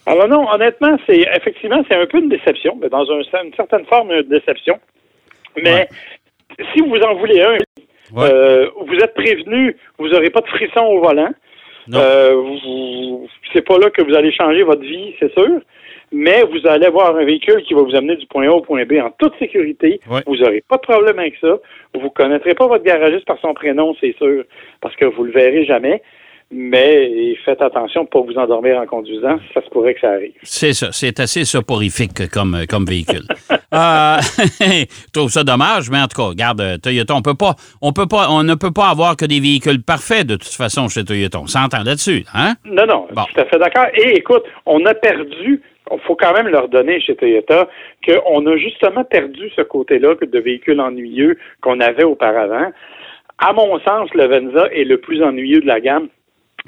Alors 0.06 0.28
non, 0.28 0.48
honnêtement, 0.50 0.96
c'est 1.06 1.18
effectivement 1.36 1.82
c'est 1.88 1.96
un 1.96 2.06
peu 2.06 2.18
une 2.18 2.28
déception, 2.28 2.78
mais 2.80 2.88
dans 2.88 3.08
un- 3.10 3.42
une 3.44 3.54
certaine 3.54 3.84
forme 3.86 4.12
une 4.12 4.22
déception. 4.22 4.78
Mais 5.62 5.88
si 6.74 6.80
vous 6.80 6.96
en 7.00 7.14
voulez 7.16 7.40
un, 7.42 7.56
euh, 8.18 8.68
vous 8.86 8.94
êtes 8.96 9.14
prévenu, 9.14 9.76
vous 9.98 10.08
n'aurez 10.08 10.30
pas 10.30 10.40
de 10.42 10.48
frisson 10.48 10.80
au 10.84 11.00
volant. 11.02 11.30
Euh, 11.94 12.42
c'est 13.52 13.62
pas 13.62 13.78
là 13.78 13.90
que 13.90 14.02
vous 14.02 14.14
allez 14.14 14.32
changer 14.32 14.62
votre 14.64 14.82
vie, 14.82 15.14
c'est 15.18 15.32
sûr. 15.32 15.60
Mais 16.18 16.42
vous 16.44 16.66
allez 16.66 16.86
avoir 16.86 17.14
un 17.14 17.24
véhicule 17.24 17.62
qui 17.64 17.74
va 17.74 17.82
vous 17.82 17.94
amener 17.94 18.16
du 18.16 18.26
point 18.26 18.46
A 18.48 18.50
au 18.52 18.62
point 18.62 18.86
B 18.86 18.94
en 18.94 19.10
toute 19.18 19.34
sécurité. 19.38 20.00
Ouais. 20.10 20.22
Vous 20.26 20.36
n'aurez 20.36 20.62
pas 20.66 20.76
de 20.76 20.80
problème 20.82 21.18
avec 21.18 21.34
ça. 21.42 21.56
Vous 21.94 22.08
connaîtrez 22.08 22.54
pas 22.54 22.66
votre 22.66 22.84
garagiste 22.84 23.26
par 23.26 23.38
son 23.40 23.52
prénom, 23.52 23.94
c'est 24.00 24.16
sûr, 24.16 24.44
parce 24.80 24.96
que 24.96 25.04
vous 25.04 25.24
le 25.24 25.32
verrez 25.32 25.66
jamais. 25.66 26.00
Mais 26.50 27.34
faites 27.44 27.60
attention 27.60 28.02
ne 28.02 28.06
pas 28.06 28.20
vous 28.20 28.38
endormir 28.38 28.78
en 28.78 28.86
conduisant, 28.86 29.36
ça 29.52 29.60
se 29.62 29.68
pourrait 29.68 29.94
que 29.94 30.00
ça 30.00 30.10
arrive. 30.12 30.32
C'est 30.44 30.72
ça. 30.72 30.88
C'est 30.92 31.18
assez 31.18 31.44
soporifique 31.44 32.28
comme, 32.30 32.56
comme 32.68 32.84
véhicule. 32.86 33.24
euh, 33.74 34.16
je 34.60 34.84
trouve 35.12 35.28
ça 35.28 35.42
dommage, 35.42 35.90
mais 35.90 35.98
en 35.98 36.06
tout 36.06 36.16
cas, 36.22 36.28
regarde, 36.28 36.60
euh, 36.60 36.76
Toyota, 36.78 37.14
on 37.16 37.20
peut 37.22 37.34
pas, 37.34 37.56
on 37.82 37.92
peut 37.92 38.06
pas, 38.06 38.28
on 38.30 38.44
ne 38.44 38.54
peut 38.54 38.70
pas 38.70 38.90
avoir 38.90 39.16
que 39.16 39.24
des 39.26 39.40
véhicules 39.40 39.82
parfaits 39.82 40.24
de 40.24 40.36
toute 40.36 40.54
façon 40.54 40.88
chez 40.88 41.04
Toyota. 41.04 41.40
On 41.40 41.46
s'entend 41.48 41.82
là-dessus, 41.82 42.24
hein? 42.32 42.54
Non, 42.64 42.86
non, 42.86 43.06
Bon. 43.12 43.24
tout 43.34 43.40
à 43.40 43.44
fait 43.46 43.58
d'accord. 43.58 43.86
Et 43.94 44.16
écoute, 44.16 44.44
on 44.66 44.84
a 44.86 44.94
perdu, 44.94 45.60
il 45.92 46.00
faut 46.00 46.16
quand 46.16 46.32
même 46.32 46.48
leur 46.48 46.68
donner 46.68 47.00
chez 47.00 47.14
Toyota 47.16 47.68
qu'on 48.06 48.46
a 48.46 48.56
justement 48.56 49.04
perdu 49.04 49.50
ce 49.54 49.62
côté-là 49.62 50.14
de 50.20 50.38
véhicules 50.38 50.80
ennuyeux 50.80 51.38
qu'on 51.60 51.80
avait 51.80 52.04
auparavant. 52.04 52.72
À 53.38 53.52
mon 53.52 53.78
sens, 53.80 54.08
le 54.14 54.26
Venza 54.26 54.66
est 54.72 54.84
le 54.84 54.98
plus 54.98 55.22
ennuyeux 55.22 55.60
de 55.60 55.66
la 55.66 55.80
gamme. 55.80 56.08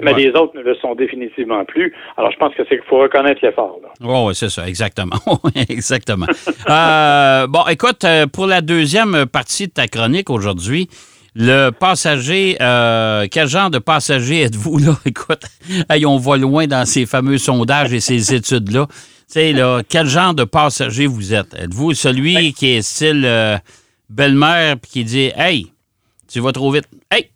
Mais 0.01 0.13
Ouais. 0.13 0.21
les 0.23 0.29
autres 0.29 0.55
ne 0.55 0.61
le 0.61 0.75
sont 0.75 0.95
définitivement 0.95 1.65
plus. 1.65 1.93
Alors, 2.15 2.31
je 2.31 2.37
pense 2.37 2.55
que 2.55 2.63
c'est 2.69 2.77
qu'il 2.77 2.85
faut 2.87 2.99
reconnaître 2.99 3.41
l'effort. 3.43 3.79
Oui, 3.99 4.33
c'est 4.33 4.47
ça, 4.47 4.65
exactement. 4.65 5.17
Exactement. 5.69 6.25
Euh, 6.69 7.47
bon, 7.47 7.59
écoute, 7.69 8.05
euh, 8.05 8.25
pour 8.25 8.45
la 8.47 8.61
deuxième 8.61 9.25
partie 9.25 9.67
de 9.67 9.73
ta 9.73 9.87
chronique 9.87 10.29
aujourd'hui, 10.29 10.87
le 11.39 11.69
passager, 11.69 12.57
euh, 12.59 13.25
quel 13.31 13.47
genre 13.47 13.69
de 13.69 13.79
passager 13.79 14.41
êtes-vous 14.41 14.77
là? 14.77 14.91
Écoute, 15.05 15.43
hey, 15.89 16.05
on 16.05 16.17
va 16.17 16.35
loin 16.35 16.67
dans 16.67 16.85
ces 16.85 17.05
fameux 17.05 17.37
sondages 17.37 17.93
et 17.93 18.01
ces 18.01 18.35
études-là. 18.35 18.87
Tu 18.89 18.95
sais, 19.27 19.53
là, 19.53 19.81
quel 19.87 20.05
genre 20.05 20.33
de 20.33 20.43
passager 20.43 21.07
vous 21.07 21.33
êtes? 21.33 21.53
Êtes-vous 21.53 21.93
celui 21.93 22.51
qui 22.51 22.75
est 22.75 22.81
style 22.81 23.23
euh, 23.25 23.55
belle-mère 24.09 24.75
puis 24.81 24.91
qui 24.91 25.03
dit 25.05 25.31
Hey, 25.33 25.67
tu 26.29 26.41
vas 26.41 26.51
trop 26.51 26.71
vite. 26.71 26.89
Hey, 27.09 27.29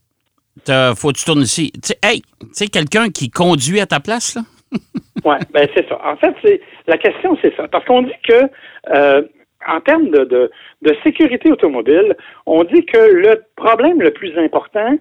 faut 0.96 1.14
que 1.14 1.18
tu 1.18 1.24
tournes 1.24 1.44
ici. 1.44 1.72
Hey, 2.04 2.22
tu 2.42 2.48
sais, 2.52 2.68
quelqu'un 2.68 3.10
qui 3.10 3.30
conduit 3.30 3.80
à 3.80 3.86
ta 3.86 4.02
place, 4.02 4.36
là? 4.36 4.42
Oui, 5.26 5.36
ben 5.54 5.70
c'est 5.74 5.88
ça. 5.88 5.98
En 6.04 6.18
fait, 6.18 6.36
c'est 6.42 6.60
la 6.86 6.98
question, 6.98 7.38
c'est 7.42 7.56
ça. 7.56 7.66
Parce 7.70 7.86
qu'on 7.86 8.02
dit 8.02 8.12
que 8.28 8.50
euh, 8.94 9.22
en 9.68 9.80
termes 9.82 10.10
de, 10.10 10.24
de, 10.26 10.52
de 10.82 10.96
sécurité 11.04 11.52
automobile, 11.52 12.16
on 12.46 12.64
dit 12.64 12.86
que 12.86 12.98
le 12.98 13.44
problème 13.56 14.02
le 14.02 14.12
plus 14.12 14.38
important, 14.38 14.98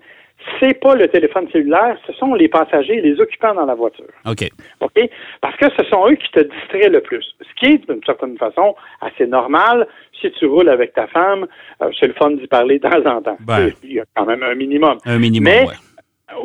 c'est 0.58 0.74
pas 0.80 0.94
le 0.94 1.08
téléphone 1.08 1.48
cellulaire, 1.52 1.96
ce 2.06 2.12
sont 2.14 2.34
les 2.34 2.48
passagers, 2.48 3.00
les 3.00 3.20
occupants 3.20 3.54
dans 3.54 3.64
la 3.66 3.74
voiture. 3.74 4.06
OK. 4.26 4.48
OK? 4.80 5.08
Parce 5.40 5.56
que 5.56 5.66
ce 5.78 5.84
sont 5.88 6.08
eux 6.08 6.14
qui 6.16 6.30
te 6.32 6.40
distraient 6.40 6.88
le 6.88 7.00
plus. 7.00 7.24
Ce 7.40 7.54
qui 7.60 7.74
est, 7.74 7.88
d'une 7.88 8.02
certaine 8.04 8.36
façon, 8.38 8.74
assez 9.00 9.26
normal. 9.26 9.86
Si 10.20 10.30
tu 10.32 10.46
roules 10.46 10.68
avec 10.68 10.94
ta 10.94 11.06
femme, 11.06 11.46
euh, 11.82 11.90
c'est 11.98 12.06
le 12.08 12.14
fun 12.14 12.32
d'y 12.32 12.46
parler 12.46 12.78
de 12.78 12.88
temps 12.88 13.06
en 13.06 13.22
temps. 13.22 13.36
Ben. 13.40 13.70
Il 13.84 13.92
y 13.92 14.00
a 14.00 14.04
quand 14.16 14.24
même 14.26 14.42
un 14.42 14.54
minimum. 14.54 14.98
Un 15.04 15.18
minimum, 15.18 15.52
Mais- 15.52 15.66
ouais. 15.66 15.74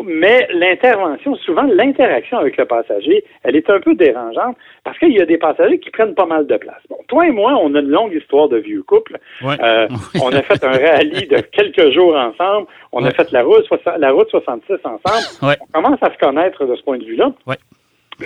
Mais 0.06 0.48
l'intervention, 0.51 1.36
souvent 1.38 1.63
l'interaction 1.63 2.38
avec 2.38 2.58
le 2.58 2.65
passager, 2.65 3.24
elle 3.44 3.56
est 3.56 3.70
un 3.70 3.79
peu 3.79 3.96
dérangeante 3.96 4.58
parce 4.84 4.98
qu'il 5.00 5.13
y 5.13 5.22
a 5.22 5.25
des 5.25 5.38
passagers 5.38 5.79
qui 5.79 5.89
prennent 5.89 6.15
pas 6.15 6.25
mal 6.25 6.48
de 6.48 6.58
place. 6.58 6.82
Bon, 6.89 6.98
toi 7.08 7.27
et 7.27 7.32
moi, 7.32 7.58
on 7.62 7.74
a 7.75 7.79
une 7.79 7.89
longue 7.89 8.13
histoire 8.13 8.50
de 8.50 8.58
vieux 8.58 8.84
couple. 8.84 9.17
Ouais. 9.41 9.56
Euh, 9.62 9.88
on 10.24 10.32
a 10.32 10.41
fait 10.41 10.63
un 10.63 10.72
rallye 10.72 11.27
de 11.27 11.39
quelques 11.39 11.91
jours 11.91 12.15
ensemble. 12.15 12.67
On 12.91 13.03
a 13.03 13.12
fait 13.12 13.32
la 13.32 13.44
route, 13.44 13.65
la 13.98 14.12
route 14.12 14.29
66 14.29 14.74
ensemble. 14.84 15.00
Ouais. 15.41 15.58
On 15.62 15.82
commence 15.82 16.01
à 16.01 16.12
se 16.12 16.17
connaître 16.17 16.65
de 16.65 16.75
ce 16.75 16.84
point 16.84 16.98
de 16.98 17.06
vue-là. 17.06 17.32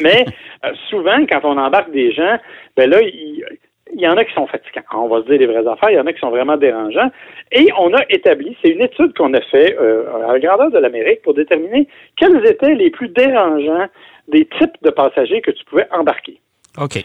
Mais 0.02 0.26
euh, 0.66 0.72
souvent, 0.90 1.26
quand 1.30 1.42
on 1.44 1.58
embarque 1.58 1.92
des 1.92 2.14
gens, 2.14 2.38
ben 2.78 2.90
là, 2.90 3.02
il, 3.02 3.44
il 3.94 4.02
y 4.02 4.08
en 4.08 4.18
a 4.18 4.24
qui 4.24 4.34
sont 4.34 4.48
fatigants. 4.48 4.82
On 4.94 5.08
va 5.08 5.22
se 5.22 5.28
dire 5.28 5.40
les 5.40 5.48
vraies 5.48 5.68
affaires. 5.68 5.90
Il 5.90 5.96
y 5.96 6.00
en 6.00 6.06
a 6.06 6.14
qui 6.14 6.20
sont 6.20 6.30
vraiment 6.30 6.58
dérangeants. 6.58 7.12
Et 7.52 7.68
on 7.78 7.94
a 7.94 8.02
établi, 8.10 8.56
c'est 8.62 8.70
une 8.70 8.82
étude 8.82 9.16
qu'on 9.18 9.34
a 9.34 9.42
fait 9.42 9.78
euh, 9.80 10.04
à 10.16 10.34
la 10.34 10.40
grandeur 10.40 10.72
de 10.72 10.78
l'Amérique 10.78 11.22
pour 11.22 11.34
déterminer 11.34 11.88
quels 12.18 12.46
étaient 12.46 12.76
les 12.76 12.90
plus 12.90 13.10
dérangeants 13.10 13.88
des 14.28 14.46
types 14.60 14.78
de 14.82 14.90
passagers 14.90 15.42
que 15.42 15.52
tu 15.52 15.66
pouvais 15.66 15.88
embarquer. 15.92 16.40
OK. 16.78 17.04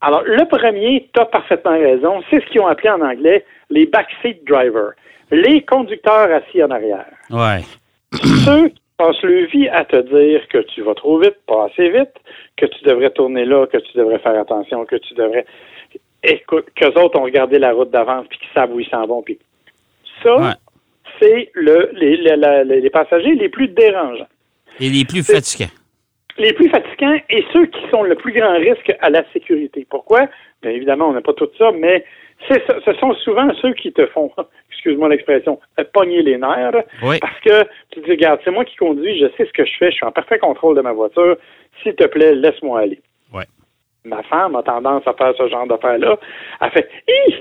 Alors, 0.00 0.22
le 0.22 0.44
premier, 0.44 1.08
tu 1.12 1.20
as 1.20 1.24
parfaitement 1.24 1.72
raison, 1.72 2.22
c'est 2.30 2.40
ce 2.40 2.46
qu'ils 2.46 2.60
ont 2.60 2.66
appelé 2.66 2.90
en 2.90 3.00
anglais 3.00 3.44
les 3.70 3.86
backseat 3.86 4.44
drivers, 4.44 4.92
les 5.30 5.62
conducteurs 5.62 6.30
assis 6.30 6.62
en 6.62 6.70
arrière. 6.70 7.06
Ouais. 7.30 7.62
Ceux 8.44 8.68
qui 8.68 8.80
passent 8.96 9.22
leur 9.22 9.48
vie 9.50 9.68
à 9.68 9.84
te 9.84 9.96
dire 9.96 10.46
que 10.48 10.58
tu 10.58 10.82
vas 10.82 10.94
trop 10.94 11.18
vite, 11.18 11.36
pas 11.46 11.66
assez 11.66 11.90
vite, 11.90 12.14
que 12.56 12.66
tu 12.66 12.84
devrais 12.84 13.10
tourner 13.10 13.44
là, 13.44 13.66
que 13.66 13.78
tu 13.78 13.96
devrais 13.96 14.18
faire 14.18 14.38
attention, 14.38 14.84
que 14.84 14.96
tu 14.96 15.14
devrais... 15.14 15.44
Écoute, 16.22 16.66
qu'eux 16.74 16.92
autres 17.00 17.18
ont 17.18 17.22
regardé 17.24 17.58
la 17.58 17.72
route 17.72 17.90
d'avance 17.90 18.26
puis 18.28 18.38
qu'ils 18.38 18.48
savent 18.54 18.72
où 18.72 18.80
ils 18.80 18.88
s'en 18.88 19.06
vont. 19.06 19.22
Puis 19.22 19.38
ça, 20.22 20.36
Ouais. 20.36 20.52
c'est 21.20 21.50
le, 21.54 21.90
les, 21.94 22.16
les- 22.16 22.80
les 22.80 22.90
passagers 22.90 23.34
les 23.34 23.48
plus 23.48 23.68
dérangeants. 23.68 24.26
Et 24.80 24.88
les 24.90 25.04
plus 25.04 25.22
fatigants. 25.24 25.70
les 26.38 26.52
plus 26.52 26.68
fatigants 26.70 27.16
et 27.30 27.44
ceux 27.52 27.66
qui 27.66 27.80
sont 27.90 28.02
le 28.04 28.14
plus 28.14 28.32
grand 28.32 28.56
risque 28.58 28.92
à 29.00 29.10
la 29.10 29.24
sécurité. 29.32 29.86
Pourquoi? 29.90 30.26
Bien 30.62 30.70
évidemment, 30.72 31.08
on 31.08 31.12
n'a 31.12 31.20
pas 31.20 31.32
tout 31.34 31.48
ça, 31.58 31.70
mais 31.72 32.04
c'est 32.48 32.62
ce 32.84 32.92
sont 32.94 33.12
souvent 33.14 33.48
ceux 33.60 33.72
qui 33.74 33.92
te 33.92 34.06
font, 34.06 34.30
excuse-moi 34.72 35.08
l'expression, 35.08 35.58
pogner 35.92 36.22
les 36.22 36.36
nerfs. 36.38 36.84
Oui. 37.02 37.18
Parce 37.20 37.40
que 37.40 37.62
tu 37.90 38.00
te 38.00 38.04
dis, 38.04 38.10
regarde, 38.12 38.40
c'est 38.44 38.50
moi 38.52 38.64
qui 38.64 38.76
conduis, 38.76 39.18
je 39.20 39.26
sais 39.36 39.46
ce 39.46 39.52
que 39.52 39.64
je 39.64 39.72
fais, 39.78 39.90
je 39.90 39.96
suis 39.96 40.06
en 40.06 40.12
parfait 40.12 40.38
contrôle 40.38 40.76
de 40.76 40.80
ma 40.80 40.92
voiture. 40.92 41.36
S'il 41.82 41.94
te 41.94 42.04
plaît, 42.06 42.34
laisse-moi 42.34 42.80
aller. 42.80 43.00
Ma 44.04 44.22
femme 44.24 44.56
a 44.56 44.62
tendance 44.62 45.06
à 45.06 45.12
faire 45.14 45.34
ce 45.36 45.48
genre 45.48 45.66
d'affaires-là. 45.66 46.16
Elle 46.60 46.70
fait, 46.70 46.88
Hi! 47.08 47.34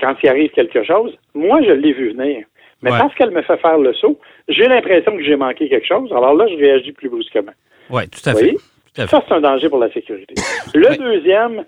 quand 0.00 0.14
il 0.22 0.28
arrive 0.28 0.50
quelque 0.50 0.82
chose, 0.84 1.16
moi, 1.34 1.62
je 1.62 1.70
l'ai 1.72 1.92
vu 1.92 2.12
venir. 2.14 2.44
Mais 2.82 2.90
Ouais. 2.92 2.98
parce 2.98 3.14
qu'elle 3.14 3.30
me 3.30 3.40
fait 3.42 3.56
faire 3.58 3.78
le 3.78 3.94
saut, 3.94 4.18
j'ai 4.48 4.66
l'impression 4.66 5.16
que 5.16 5.22
j'ai 5.22 5.36
manqué 5.36 5.68
quelque 5.68 5.86
chose. 5.86 6.12
Alors 6.12 6.34
là, 6.34 6.46
je 6.48 6.56
réagis 6.56 6.92
plus 6.92 7.08
brusquement. 7.08 7.52
Oui, 7.90 8.02
tout 8.08 8.28
à 8.28 8.32
Vous 8.32 8.38
fait. 8.38 8.44
voyez? 8.44 8.58
Ça, 9.08 9.22
c'est 9.26 9.34
un 9.34 9.40
danger 9.40 9.68
pour 9.68 9.78
la 9.78 9.90
sécurité. 9.90 10.34
Le 10.74 10.96
deuxième 10.96 11.64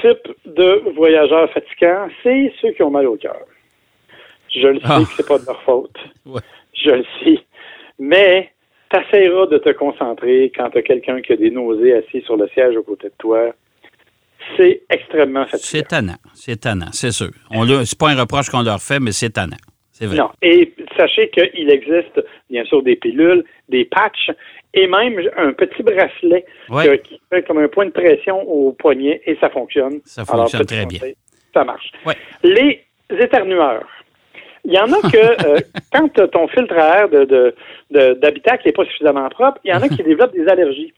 type 0.00 0.28
de 0.46 0.82
voyageurs 0.96 1.50
fatigants, 1.52 2.08
c'est 2.22 2.52
ceux 2.60 2.70
qui 2.72 2.82
ont 2.82 2.90
mal 2.90 3.06
au 3.06 3.16
cœur. 3.16 3.36
Je 4.54 4.68
le 4.68 4.78
sais 4.80 4.86
Ah. 4.88 4.98
que 5.00 5.04
c'est 5.16 5.28
pas 5.28 5.38
de 5.38 5.44
leur 5.46 5.60
faute. 5.62 5.96
Ouais. 6.24 6.40
Je 6.74 6.90
le 6.90 7.04
sais. 7.22 7.40
Mais 7.98 8.50
tu 9.10 9.46
de 9.50 9.58
te 9.58 9.70
concentrer 9.70 10.52
quand 10.54 10.70
tu 10.70 10.78
as 10.78 10.82
quelqu'un 10.82 11.20
qui 11.20 11.32
a 11.32 11.36
des 11.36 11.50
nausées 11.50 11.94
assis 11.94 12.22
sur 12.22 12.36
le 12.36 12.48
siège 12.48 12.76
à 12.76 12.82
côté 12.82 13.08
de 13.08 13.14
toi. 13.18 13.52
C'est 14.56 14.82
extrêmement 14.90 15.44
fatigant. 15.46 15.62
C'est 15.62 15.88
tannant. 15.88 16.16
C'est 16.34 16.60
tannant, 16.60 16.92
c'est 16.92 17.10
sûr. 17.12 17.30
On 17.50 17.64
C'est 17.84 17.98
pas 17.98 18.10
un 18.10 18.20
reproche 18.20 18.50
qu'on 18.50 18.62
leur 18.62 18.80
fait, 18.80 19.00
mais 19.00 19.12
c'est 19.12 19.30
tannant. 19.30 19.56
C'est 19.92 20.06
vrai. 20.06 20.16
Non. 20.18 20.30
Et 20.42 20.74
sachez 20.96 21.30
qu'il 21.30 21.70
existe, 21.70 22.20
bien 22.50 22.64
sûr, 22.64 22.82
des 22.82 22.96
pilules, 22.96 23.44
des 23.68 23.84
patchs 23.84 24.30
et 24.74 24.86
même 24.88 25.20
un 25.36 25.52
petit 25.52 25.82
bracelet 25.82 26.44
Ouais. 26.68 26.98
qui 26.98 27.20
fait 27.32 27.42
comme 27.46 27.58
un 27.58 27.68
point 27.68 27.86
de 27.86 27.92
pression 27.92 28.42
au 28.42 28.72
poignet 28.72 29.22
et 29.24 29.36
ça 29.40 29.50
fonctionne. 29.50 30.00
Ça 30.04 30.24
fonctionne 30.24 30.66
très 30.66 30.84
bien. 30.84 30.98
Ça 31.54 31.64
marche. 31.64 31.90
Ouais. 32.04 32.16
Les 32.42 32.82
éternueurs. 33.10 33.86
Il 34.64 34.72
y 34.72 34.78
en 34.78 34.90
a 34.92 35.00
que, 35.10 35.46
euh, 35.46 35.60
quand 35.92 36.08
ton 36.30 36.48
filtre 36.48 36.74
à 36.76 37.00
air 37.00 37.08
de, 37.08 37.54
d'habitacle 37.90 38.62
n'est 38.66 38.72
pas 38.72 38.84
suffisamment 38.84 39.28
propre, 39.28 39.60
il 39.64 39.70
y 39.70 39.74
en 39.74 39.82
a 39.82 39.88
qui 39.88 40.02
développent 40.02 40.34
des 40.34 40.46
allergies 40.48 40.92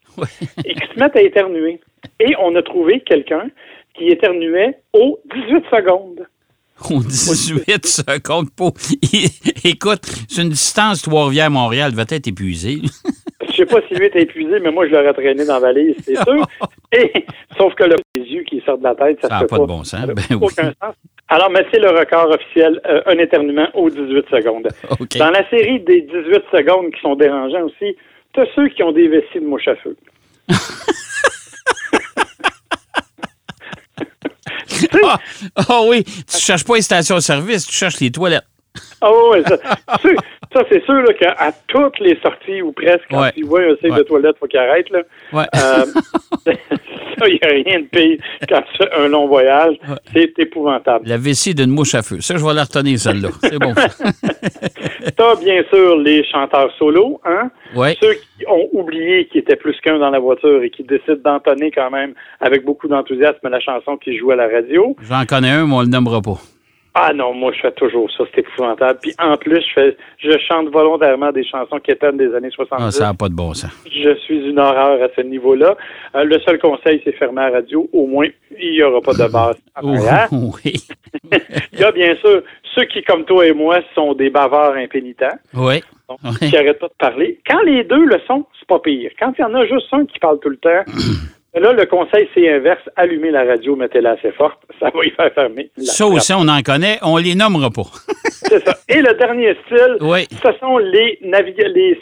et 0.64 0.74
qui 0.74 0.86
se 0.94 0.98
mettent 0.98 1.16
à 1.16 1.22
éternuer. 1.22 1.80
Et 2.20 2.34
on 2.40 2.54
a 2.54 2.62
trouvé 2.62 3.00
quelqu'un 3.00 3.48
qui 3.94 4.08
éternuait 4.08 4.78
aux 4.92 5.18
18 5.34 5.64
secondes. 5.70 6.26
Au 6.90 7.00
18 7.00 7.86
secondes 7.86 8.50
pour. 8.54 8.74
Écoute, 9.64 10.02
c'est 10.28 10.42
une 10.42 10.50
distance 10.50 11.02
Trois-Rivières-Montréal, 11.02 11.92
va 11.94 12.02
être 12.02 12.28
épuisée. 12.28 12.82
Je 13.48 13.52
sais 13.62 13.66
pas 13.66 13.80
si 13.88 13.94
lui 13.94 14.06
était 14.06 14.22
épuisé, 14.22 14.60
mais 14.60 14.70
moi, 14.70 14.86
je 14.86 14.92
l'aurais 14.92 15.14
traîné 15.14 15.46
dans 15.46 15.54
la 15.54 15.60
valise, 15.60 15.94
c'est 16.04 16.16
sûr. 16.16 16.46
Et, 16.92 17.24
sauf 17.56 17.74
que 17.74 17.84
le 17.84 17.96
les 18.16 18.22
yeux 18.22 18.42
qui 18.42 18.60
sortent 18.60 18.80
de 18.80 18.84
la 18.84 18.94
tête, 18.94 19.18
ça 19.22 19.28
n'a 19.28 19.38
fait 19.40 19.46
pas 19.46 19.58
de 19.58 19.64
bon 19.64 19.84
sens. 19.84 20.06
Ben 20.06 20.22
oui. 20.30 20.36
aucun 20.42 20.72
sens. 20.82 20.94
Alors, 21.28 21.50
mais 21.50 21.66
c'est 21.72 21.80
le 21.80 21.90
record 21.90 22.30
officiel, 22.30 22.80
euh, 22.86 23.02
un 23.06 23.18
éternuement 23.18 23.66
aux 23.74 23.90
18 23.90 24.26
secondes. 24.30 24.68
Dans 25.18 25.30
la 25.30 25.48
série 25.50 25.80
des 25.80 26.02
18 26.02 26.44
secondes 26.52 26.92
qui 26.92 27.00
sont 27.00 27.16
dérangeants 27.16 27.62
aussi, 27.64 27.96
tu 28.32 28.40
as 28.40 28.46
ceux 28.54 28.68
qui 28.68 28.82
ont 28.84 28.92
des 28.92 29.08
vessies 29.08 29.40
de 29.40 29.46
mouche 29.46 29.66
à 29.68 29.74
feu. 29.76 29.96
Ah, 35.04 35.18
ah 35.68 35.80
oui, 35.86 36.04
tu 36.04 36.38
cherches 36.38 36.64
pas 36.64 36.74
les 36.74 36.82
stations-service, 36.82 37.66
tu 37.66 37.72
cherches 37.74 38.00
les 38.00 38.10
toilettes. 38.10 38.44
Ah 39.00 39.10
ouais, 39.30 39.42
ça, 39.42 39.56
c'est 40.70 40.84
sûr 40.84 41.02
qu'à 41.18 41.52
toutes 41.68 41.98
les 42.00 42.18
sorties, 42.20 42.60
ou 42.62 42.72
presque, 42.72 43.04
quand 43.10 43.22
Ouais. 43.22 43.32
tu 43.32 43.42
vois 43.44 43.60
un 43.62 43.74
site 43.76 43.90
Ouais. 43.90 43.98
de 43.98 44.02
toilette, 44.02 44.36
faut 44.38 44.46
qu'il 44.46 44.58
arrête. 44.58 44.88
Là. 44.90 45.00
Ouais. 45.32 45.46
Euh, 45.54 45.84
ça, 47.18 47.26
il 47.28 47.38
n'y 47.42 47.48
a 47.48 47.70
rien 47.70 47.80
de 47.80 47.86
pire 47.86 48.18
quand 48.48 48.62
tu 48.70 48.76
fais 48.78 48.92
un 48.94 49.08
long 49.08 49.26
voyage. 49.26 49.76
C'est 50.12 50.38
épouvantable. 50.38 51.08
La 51.08 51.16
vessie 51.16 51.54
d'une 51.54 51.70
mouche 51.70 51.94
à 51.94 52.02
feu. 52.02 52.20
Ça, 52.20 52.36
je 52.36 52.44
vais 52.44 52.54
la 52.54 52.64
retenir, 52.64 52.98
celle-là. 52.98 53.28
C'est 53.42 53.58
bon. 53.58 53.74
T'as 55.16 55.36
bien 55.36 55.62
sûr 55.72 55.96
les 55.98 56.24
chanteurs 56.24 56.70
solos, 56.78 57.20
hein? 57.24 57.50
Ouais. 57.74 57.96
Ceux 58.00 58.14
qui 58.14 58.46
ont 58.48 58.68
oublié 58.72 59.26
qu'il 59.26 59.40
était 59.40 59.56
plus 59.56 59.78
qu'un 59.80 59.98
dans 59.98 60.10
la 60.10 60.18
voiture 60.18 60.62
et 60.62 60.70
qui 60.70 60.82
décident 60.82 61.16
d'entonner 61.24 61.70
quand 61.70 61.90
même 61.90 62.14
avec 62.40 62.64
beaucoup 62.64 62.88
d'enthousiasme 62.88 63.48
la 63.48 63.60
chanson 63.60 63.96
qui 63.96 64.16
joue 64.16 64.30
à 64.32 64.36
la 64.36 64.48
radio. 64.48 64.96
J'en 65.02 65.24
connais 65.24 65.50
un, 65.50 65.66
mais 65.66 65.74
on 65.74 65.80
le 65.82 65.88
nommera 65.88 66.20
pas. 66.20 66.38
Ah 66.98 67.12
non, 67.12 67.34
moi 67.34 67.52
je 67.54 67.60
fais 67.60 67.72
toujours 67.72 68.10
ça, 68.10 68.24
c'est 68.34 68.40
épouvantable. 68.40 68.98
Puis 69.02 69.12
en 69.18 69.36
plus, 69.36 69.60
je 69.60 69.72
fais 69.74 69.96
je 70.18 70.30
chante 70.48 70.68
volontairement 70.70 71.30
des 71.30 71.44
chansons 71.44 71.78
qui 71.78 71.90
étaient 71.90 72.10
des 72.12 72.34
années 72.34 72.50
70. 72.50 72.82
Ah, 72.86 72.90
ça 72.90 73.04
n'a 73.08 73.14
pas 73.14 73.28
de 73.28 73.34
bon 73.34 73.52
sens. 73.52 73.70
Je 73.84 74.14
suis 74.16 74.48
une 74.48 74.58
horreur 74.58 75.02
à 75.02 75.08
ce 75.14 75.20
niveau-là. 75.20 75.76
Euh, 76.14 76.24
le 76.24 76.40
seul 76.40 76.58
conseil, 76.58 77.02
c'est 77.04 77.12
fermer 77.12 77.42
la 77.42 77.50
radio. 77.50 77.86
Au 77.92 78.06
moins, 78.06 78.28
il 78.58 78.70
n'y 78.72 78.82
aura 78.82 79.02
pas 79.02 79.12
de 79.12 79.30
basse 79.30 79.56
en 79.76 79.94
arrière. 79.94 80.28
Oui. 80.32 80.72
Il 81.72 81.80
y 81.80 81.84
a 81.84 81.92
bien 81.92 82.14
sûr 82.16 82.42
ceux 82.74 82.84
qui, 82.84 83.02
comme 83.02 83.24
toi 83.24 83.46
et 83.46 83.52
moi, 83.52 83.80
sont 83.94 84.14
des 84.14 84.30
bavards 84.30 84.74
impénitents, 84.76 85.36
Oui. 85.54 85.82
donc, 86.08 86.18
qui 86.38 86.50
n'arrêtent 86.52 86.78
pas 86.78 86.88
de 86.88 86.94
parler. 86.98 87.40
Quand 87.46 87.60
les 87.62 87.84
deux 87.84 88.04
le 88.06 88.18
sont, 88.26 88.46
c'est 88.58 88.68
pas 88.68 88.78
pire. 88.78 89.10
Quand 89.18 89.32
il 89.38 89.42
y 89.42 89.44
en 89.44 89.54
a 89.54 89.66
juste 89.66 89.86
un 89.92 90.06
qui 90.06 90.18
parle 90.18 90.38
tout 90.40 90.48
le 90.50 90.56
temps, 90.56 90.82
Là, 91.56 91.72
le 91.72 91.86
conseil, 91.86 92.28
c'est 92.34 92.48
inverse. 92.52 92.82
Allumez 92.96 93.30
la 93.30 93.44
radio, 93.44 93.76
mettez-la 93.76 94.10
assez 94.12 94.30
forte. 94.32 94.58
Ça 94.80 94.90
va 94.94 95.00
y 95.04 95.10
faire 95.10 95.32
fermer. 95.34 95.70
Ça 95.78 96.06
aussi, 96.06 96.32
on 96.34 96.46
en 96.48 96.60
connaît. 96.62 96.98
On 97.02 97.16
les 97.16 97.34
nommera 97.34 97.70
pas. 97.70 97.82
C'est 98.48 98.62
ça. 98.64 98.76
Et 98.88 99.00
le 99.00 99.14
dernier 99.14 99.56
style, 99.64 99.96
Oui. 100.00 100.26
ce 100.30 100.52
sont 100.60 100.78
les, 100.78 101.18
les, 101.22 101.98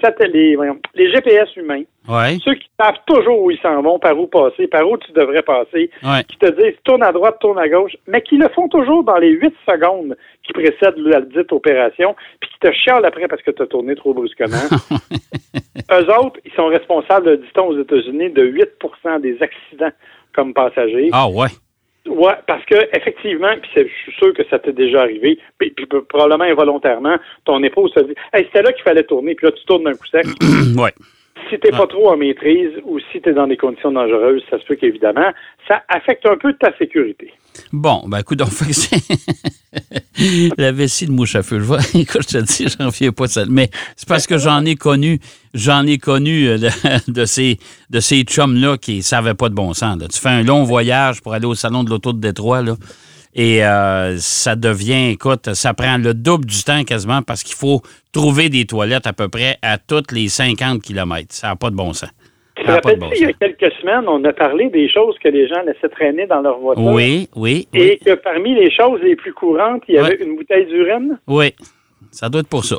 les 0.94 1.10
GPS 1.12 1.56
humains. 1.56 1.82
Oui. 2.08 2.38
Ceux 2.44 2.54
qui 2.54 2.68
savent 2.78 2.98
toujours 3.06 3.40
où 3.40 3.50
ils 3.50 3.58
s'en 3.60 3.80
vont, 3.80 3.98
par 3.98 4.18
où 4.18 4.26
passer, 4.26 4.66
par 4.66 4.88
où 4.88 4.96
tu 4.98 5.10
devrais 5.12 5.42
passer, 5.42 5.90
Oui. 6.02 6.24
qui 6.28 6.36
te 6.36 6.50
disent 6.50 6.76
tourne 6.84 7.02
à 7.02 7.12
droite, 7.12 7.38
tourne 7.40 7.58
à 7.58 7.68
gauche, 7.68 7.96
mais 8.06 8.20
qui 8.22 8.36
le 8.36 8.48
font 8.48 8.68
toujours 8.68 9.04
dans 9.04 9.16
les 9.16 9.30
8 9.30 9.54
secondes 9.66 10.16
qui 10.42 10.52
précèdent 10.52 10.98
la 10.98 11.22
dite 11.22 11.50
opération, 11.52 12.14
puis 12.40 12.50
qui 12.50 12.58
te 12.60 12.72
chialent 12.72 13.06
après 13.06 13.26
parce 13.26 13.42
que 13.42 13.50
tu 13.50 13.62
as 13.62 13.66
tourné 13.66 13.94
trop 13.96 14.12
brusquement. 14.12 14.68
Eux 15.92 16.10
autres, 16.18 16.38
ils 16.44 16.52
sont 16.52 16.66
responsables, 16.66 17.40
dit-on 17.40 17.68
aux 17.68 17.80
États-Unis, 17.80 18.30
de 18.30 18.42
8 18.44 18.64
des 19.22 19.38
accidents 19.42 19.92
comme 20.34 20.52
passagers. 20.52 21.08
Ah, 21.12 21.28
ouais. 21.28 21.48
Ouais, 22.06 22.34
parce 22.46 22.64
que 22.66 22.74
effectivement, 22.94 23.54
puis 23.62 23.70
je 23.76 23.80
suis 24.02 24.12
sûr 24.18 24.34
que 24.34 24.42
ça 24.50 24.58
t'est 24.58 24.74
déjà 24.74 25.00
arrivé, 25.00 25.38
puis, 25.58 25.70
puis 25.70 25.86
probablement 25.86 26.44
involontairement, 26.44 27.16
ton 27.46 27.62
épouse 27.62 27.92
te 27.94 28.00
dit 28.00 28.12
Hey, 28.34 28.44
c'était 28.44 28.60
là 28.60 28.72
qu'il 28.72 28.82
fallait 28.82 29.04
tourner, 29.04 29.34
puis 29.34 29.46
là 29.46 29.52
tu 29.52 29.64
tournes 29.64 29.84
d'un 29.84 29.94
coup 29.94 30.06
sec. 30.08 30.26
ouais. 30.76 30.92
Si 31.50 31.58
t'es 31.58 31.70
pas 31.70 31.86
trop 31.86 32.10
en 32.10 32.16
maîtrise 32.16 32.70
ou 32.84 32.98
si 33.12 33.20
tu 33.20 33.28
es 33.28 33.32
dans 33.32 33.46
des 33.46 33.56
conditions 33.56 33.92
dangereuses, 33.92 34.42
ça 34.50 34.58
se 34.58 34.64
peut 34.64 34.74
qu'évidemment, 34.74 35.30
ça 35.68 35.82
affecte 35.88 36.26
un 36.26 36.36
peu 36.36 36.52
ta 36.54 36.76
sécurité. 36.76 37.32
Bon, 37.72 38.02
ben 38.06 38.18
écoute, 38.18 38.40
on 38.42 38.46
fait 38.50 38.66
que 38.66 38.72
c'est. 38.72 40.52
la 40.58 40.72
vessie 40.72 41.06
de 41.06 41.12
mouche 41.12 41.36
à 41.36 41.42
feu. 41.42 41.58
Je 41.58 41.64
vois, 41.64 41.78
écoute, 41.94 42.22
je 42.28 42.38
te 42.38 42.42
dis, 42.42 42.66
j'en 42.78 42.86
reviens 42.86 43.12
pas 43.12 43.26
de 43.26 43.30
ça. 43.32 43.44
Mais 43.48 43.70
c'est 43.96 44.08
parce 44.08 44.26
que 44.26 44.38
j'en 44.38 44.64
ai 44.64 44.74
connu, 44.76 45.20
j'en 45.54 45.86
ai 45.86 45.98
connu 45.98 46.48
euh, 46.48 46.58
de, 46.58 46.68
de 47.12 47.24
ces, 47.24 47.58
de 47.90 48.00
ces 48.00 48.22
chums-là 48.22 48.78
qui 48.78 49.02
savaient 49.02 49.34
pas 49.34 49.48
de 49.48 49.54
bon 49.54 49.72
sens. 49.72 49.98
là. 50.00 50.08
Tu 50.08 50.20
fais 50.20 50.28
un 50.30 50.42
long 50.42 50.64
voyage 50.64 51.20
pour 51.22 51.34
aller 51.34 51.46
au 51.46 51.54
salon 51.54 51.84
de 51.84 51.90
l'auto 51.90 52.12
de 52.12 52.20
Détroit, 52.20 52.62
là. 52.62 52.74
Et 53.34 53.64
euh, 53.64 54.16
ça 54.18 54.54
devient, 54.54 55.10
écoute, 55.10 55.54
ça 55.54 55.74
prend 55.74 55.98
le 55.98 56.14
double 56.14 56.46
du 56.46 56.62
temps 56.62 56.84
quasiment 56.84 57.22
parce 57.22 57.42
qu'il 57.42 57.56
faut 57.56 57.82
trouver 58.12 58.48
des 58.48 58.64
toilettes 58.64 59.06
à 59.06 59.12
peu 59.12 59.28
près 59.28 59.56
à 59.60 59.78
toutes 59.78 60.12
les 60.12 60.28
50 60.28 60.80
kilomètres. 60.82 61.34
Ça 61.34 61.48
n'a 61.48 61.56
pas 61.56 61.70
de 61.70 61.76
bon 61.76 61.92
sens. 61.92 62.10
Tu 62.54 62.62
te 62.62 62.70
rappelles, 62.70 63.00
bon 63.00 63.10
il 63.16 63.22
y 63.22 63.24
a 63.24 63.32
quelques 63.32 63.72
semaines, 63.80 64.04
on 64.06 64.22
a 64.22 64.32
parlé 64.32 64.70
des 64.70 64.88
choses 64.88 65.16
que 65.18 65.28
les 65.28 65.48
gens 65.48 65.60
laissaient 65.66 65.88
traîner 65.88 66.28
dans 66.28 66.40
leur 66.40 66.58
voiture? 66.58 66.84
Oui, 66.84 67.28
oui, 67.34 67.66
oui. 67.72 67.80
Et 67.80 67.98
que 67.98 68.14
parmi 68.14 68.54
les 68.54 68.70
choses 68.70 69.00
les 69.02 69.16
plus 69.16 69.32
courantes, 69.32 69.82
il 69.88 69.96
y 69.96 69.98
avait 69.98 70.22
une 70.22 70.36
bouteille 70.36 70.66
d'urine? 70.66 71.18
Oui. 71.26 71.52
Ça 72.12 72.28
doit 72.28 72.42
être 72.42 72.48
pour 72.48 72.64
ça. 72.64 72.76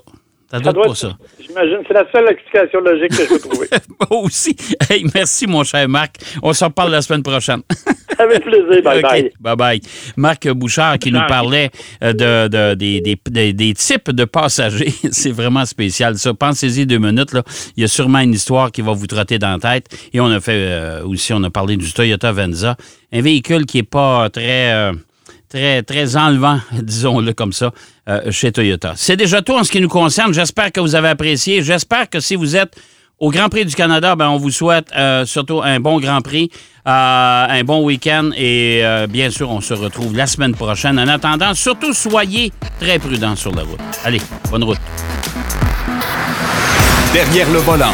Ça 0.51 0.59
doit 0.59 0.63
Ça 0.65 0.69
être 0.69 0.75
doit 0.75 0.83
pour 0.83 0.93
être- 0.93 0.97
ça. 0.99 1.17
J'imagine, 1.39 1.77
c'est 1.87 1.93
la 1.93 2.05
seule 2.11 2.29
explication 2.29 2.79
logique 2.81 3.09
que 3.09 3.23
je 3.23 3.29
peux 3.29 3.39
trouver. 3.39 3.67
Moi 4.11 4.21
aussi. 4.21 4.55
Hey, 4.89 5.05
merci, 5.13 5.47
mon 5.47 5.63
cher 5.63 5.89
Marc. 5.89 6.17
On 6.43 6.53
se 6.53 6.63
reparle 6.63 6.91
la 6.91 7.01
semaine 7.01 7.23
prochaine. 7.23 7.61
Avec 8.19 8.43
plaisir. 8.43 8.81
Bye 8.83 8.99
OK. 8.99 9.01
bye. 9.01 9.31
Bye-bye. 9.41 9.81
Marc 10.15 10.47
Bouchard 10.49 10.99
qui 10.99 11.11
nous 11.11 11.19
parlait 11.27 11.69
euh, 12.03 12.13
de, 12.13 12.47
de- 12.47 12.73
des, 12.75 13.01
des- 13.01 13.19
des- 13.29 13.53
des 13.53 13.73
types 13.73 14.11
de 14.11 14.23
passagers. 14.25 14.93
C'est 15.11 15.31
vraiment 15.31 15.65
spécial, 15.65 16.17
ça. 16.17 16.33
Pensez-y 16.33 16.85
deux 16.85 16.99
minutes. 16.99 17.33
Là. 17.33 17.43
Il 17.75 17.81
y 17.81 17.83
a 17.83 17.87
sûrement 17.87 18.19
une 18.19 18.33
histoire 18.33 18.71
qui 18.71 18.81
va 18.81 18.93
vous 18.93 19.07
trotter 19.07 19.39
dans 19.39 19.51
la 19.51 19.59
tête. 19.59 19.87
Et 20.13 20.19
on 20.21 20.27
a 20.27 20.39
fait 20.39 20.53
euh, 20.69 21.03
aussi, 21.05 21.33
on 21.33 21.43
a 21.43 21.49
parlé 21.49 21.75
du 21.75 21.91
Toyota 21.91 22.31
Venza. 22.31 22.77
Un 23.11 23.21
véhicule 23.21 23.65
qui 23.65 23.77
n'est 23.77 23.83
pas 23.83 24.29
très... 24.29 24.71
euh, 24.73 24.93
Très, 25.49 25.83
très 25.83 26.17
enlevant, 26.17 26.59
disons-le 26.71 27.33
comme 27.33 27.53
ça, 27.53 27.71
euh, 28.09 28.31
chez 28.31 28.51
Toyota. 28.51 28.93
C'est 28.95 29.15
déjà 29.15 29.41
tout 29.41 29.53
en 29.53 29.63
ce 29.63 29.71
qui 29.71 29.79
nous 29.79 29.89
concerne. 29.89 30.33
J'espère 30.33 30.71
que 30.71 30.79
vous 30.79 30.95
avez 30.95 31.09
apprécié. 31.09 31.61
J'espère 31.61 32.09
que 32.09 32.19
si 32.19 32.35
vous 32.35 32.55
êtes 32.55 32.75
au 33.19 33.31
Grand 33.31 33.47
Prix 33.47 33.65
du 33.65 33.75
Canada, 33.75 34.15
ben, 34.15 34.29
on 34.29 34.37
vous 34.37 34.51
souhaite 34.51 34.89
euh, 34.97 35.25
surtout 35.25 35.61
un 35.63 35.79
bon 35.79 35.99
Grand 35.99 36.21
Prix, 36.21 36.49
euh, 36.87 37.45
un 37.49 37.63
bon 37.63 37.83
week-end 37.83 38.31
et 38.35 38.83
bien 39.09 39.29
sûr, 39.29 39.49
on 39.49 39.61
se 39.61 39.73
retrouve 39.73 40.15
la 40.15 40.27
semaine 40.27 40.55
prochaine. 40.55 40.99
En 40.99 41.07
attendant, 41.07 41.53
surtout 41.53 41.93
soyez 41.93 42.51
très 42.79 42.99
prudents 42.99 43.35
sur 43.35 43.53
la 43.53 43.63
route. 43.63 43.79
Allez, 44.03 44.21
bonne 44.51 44.63
route. 44.63 44.79
Derrière 47.13 47.49
le 47.49 47.59
volant. 47.59 47.93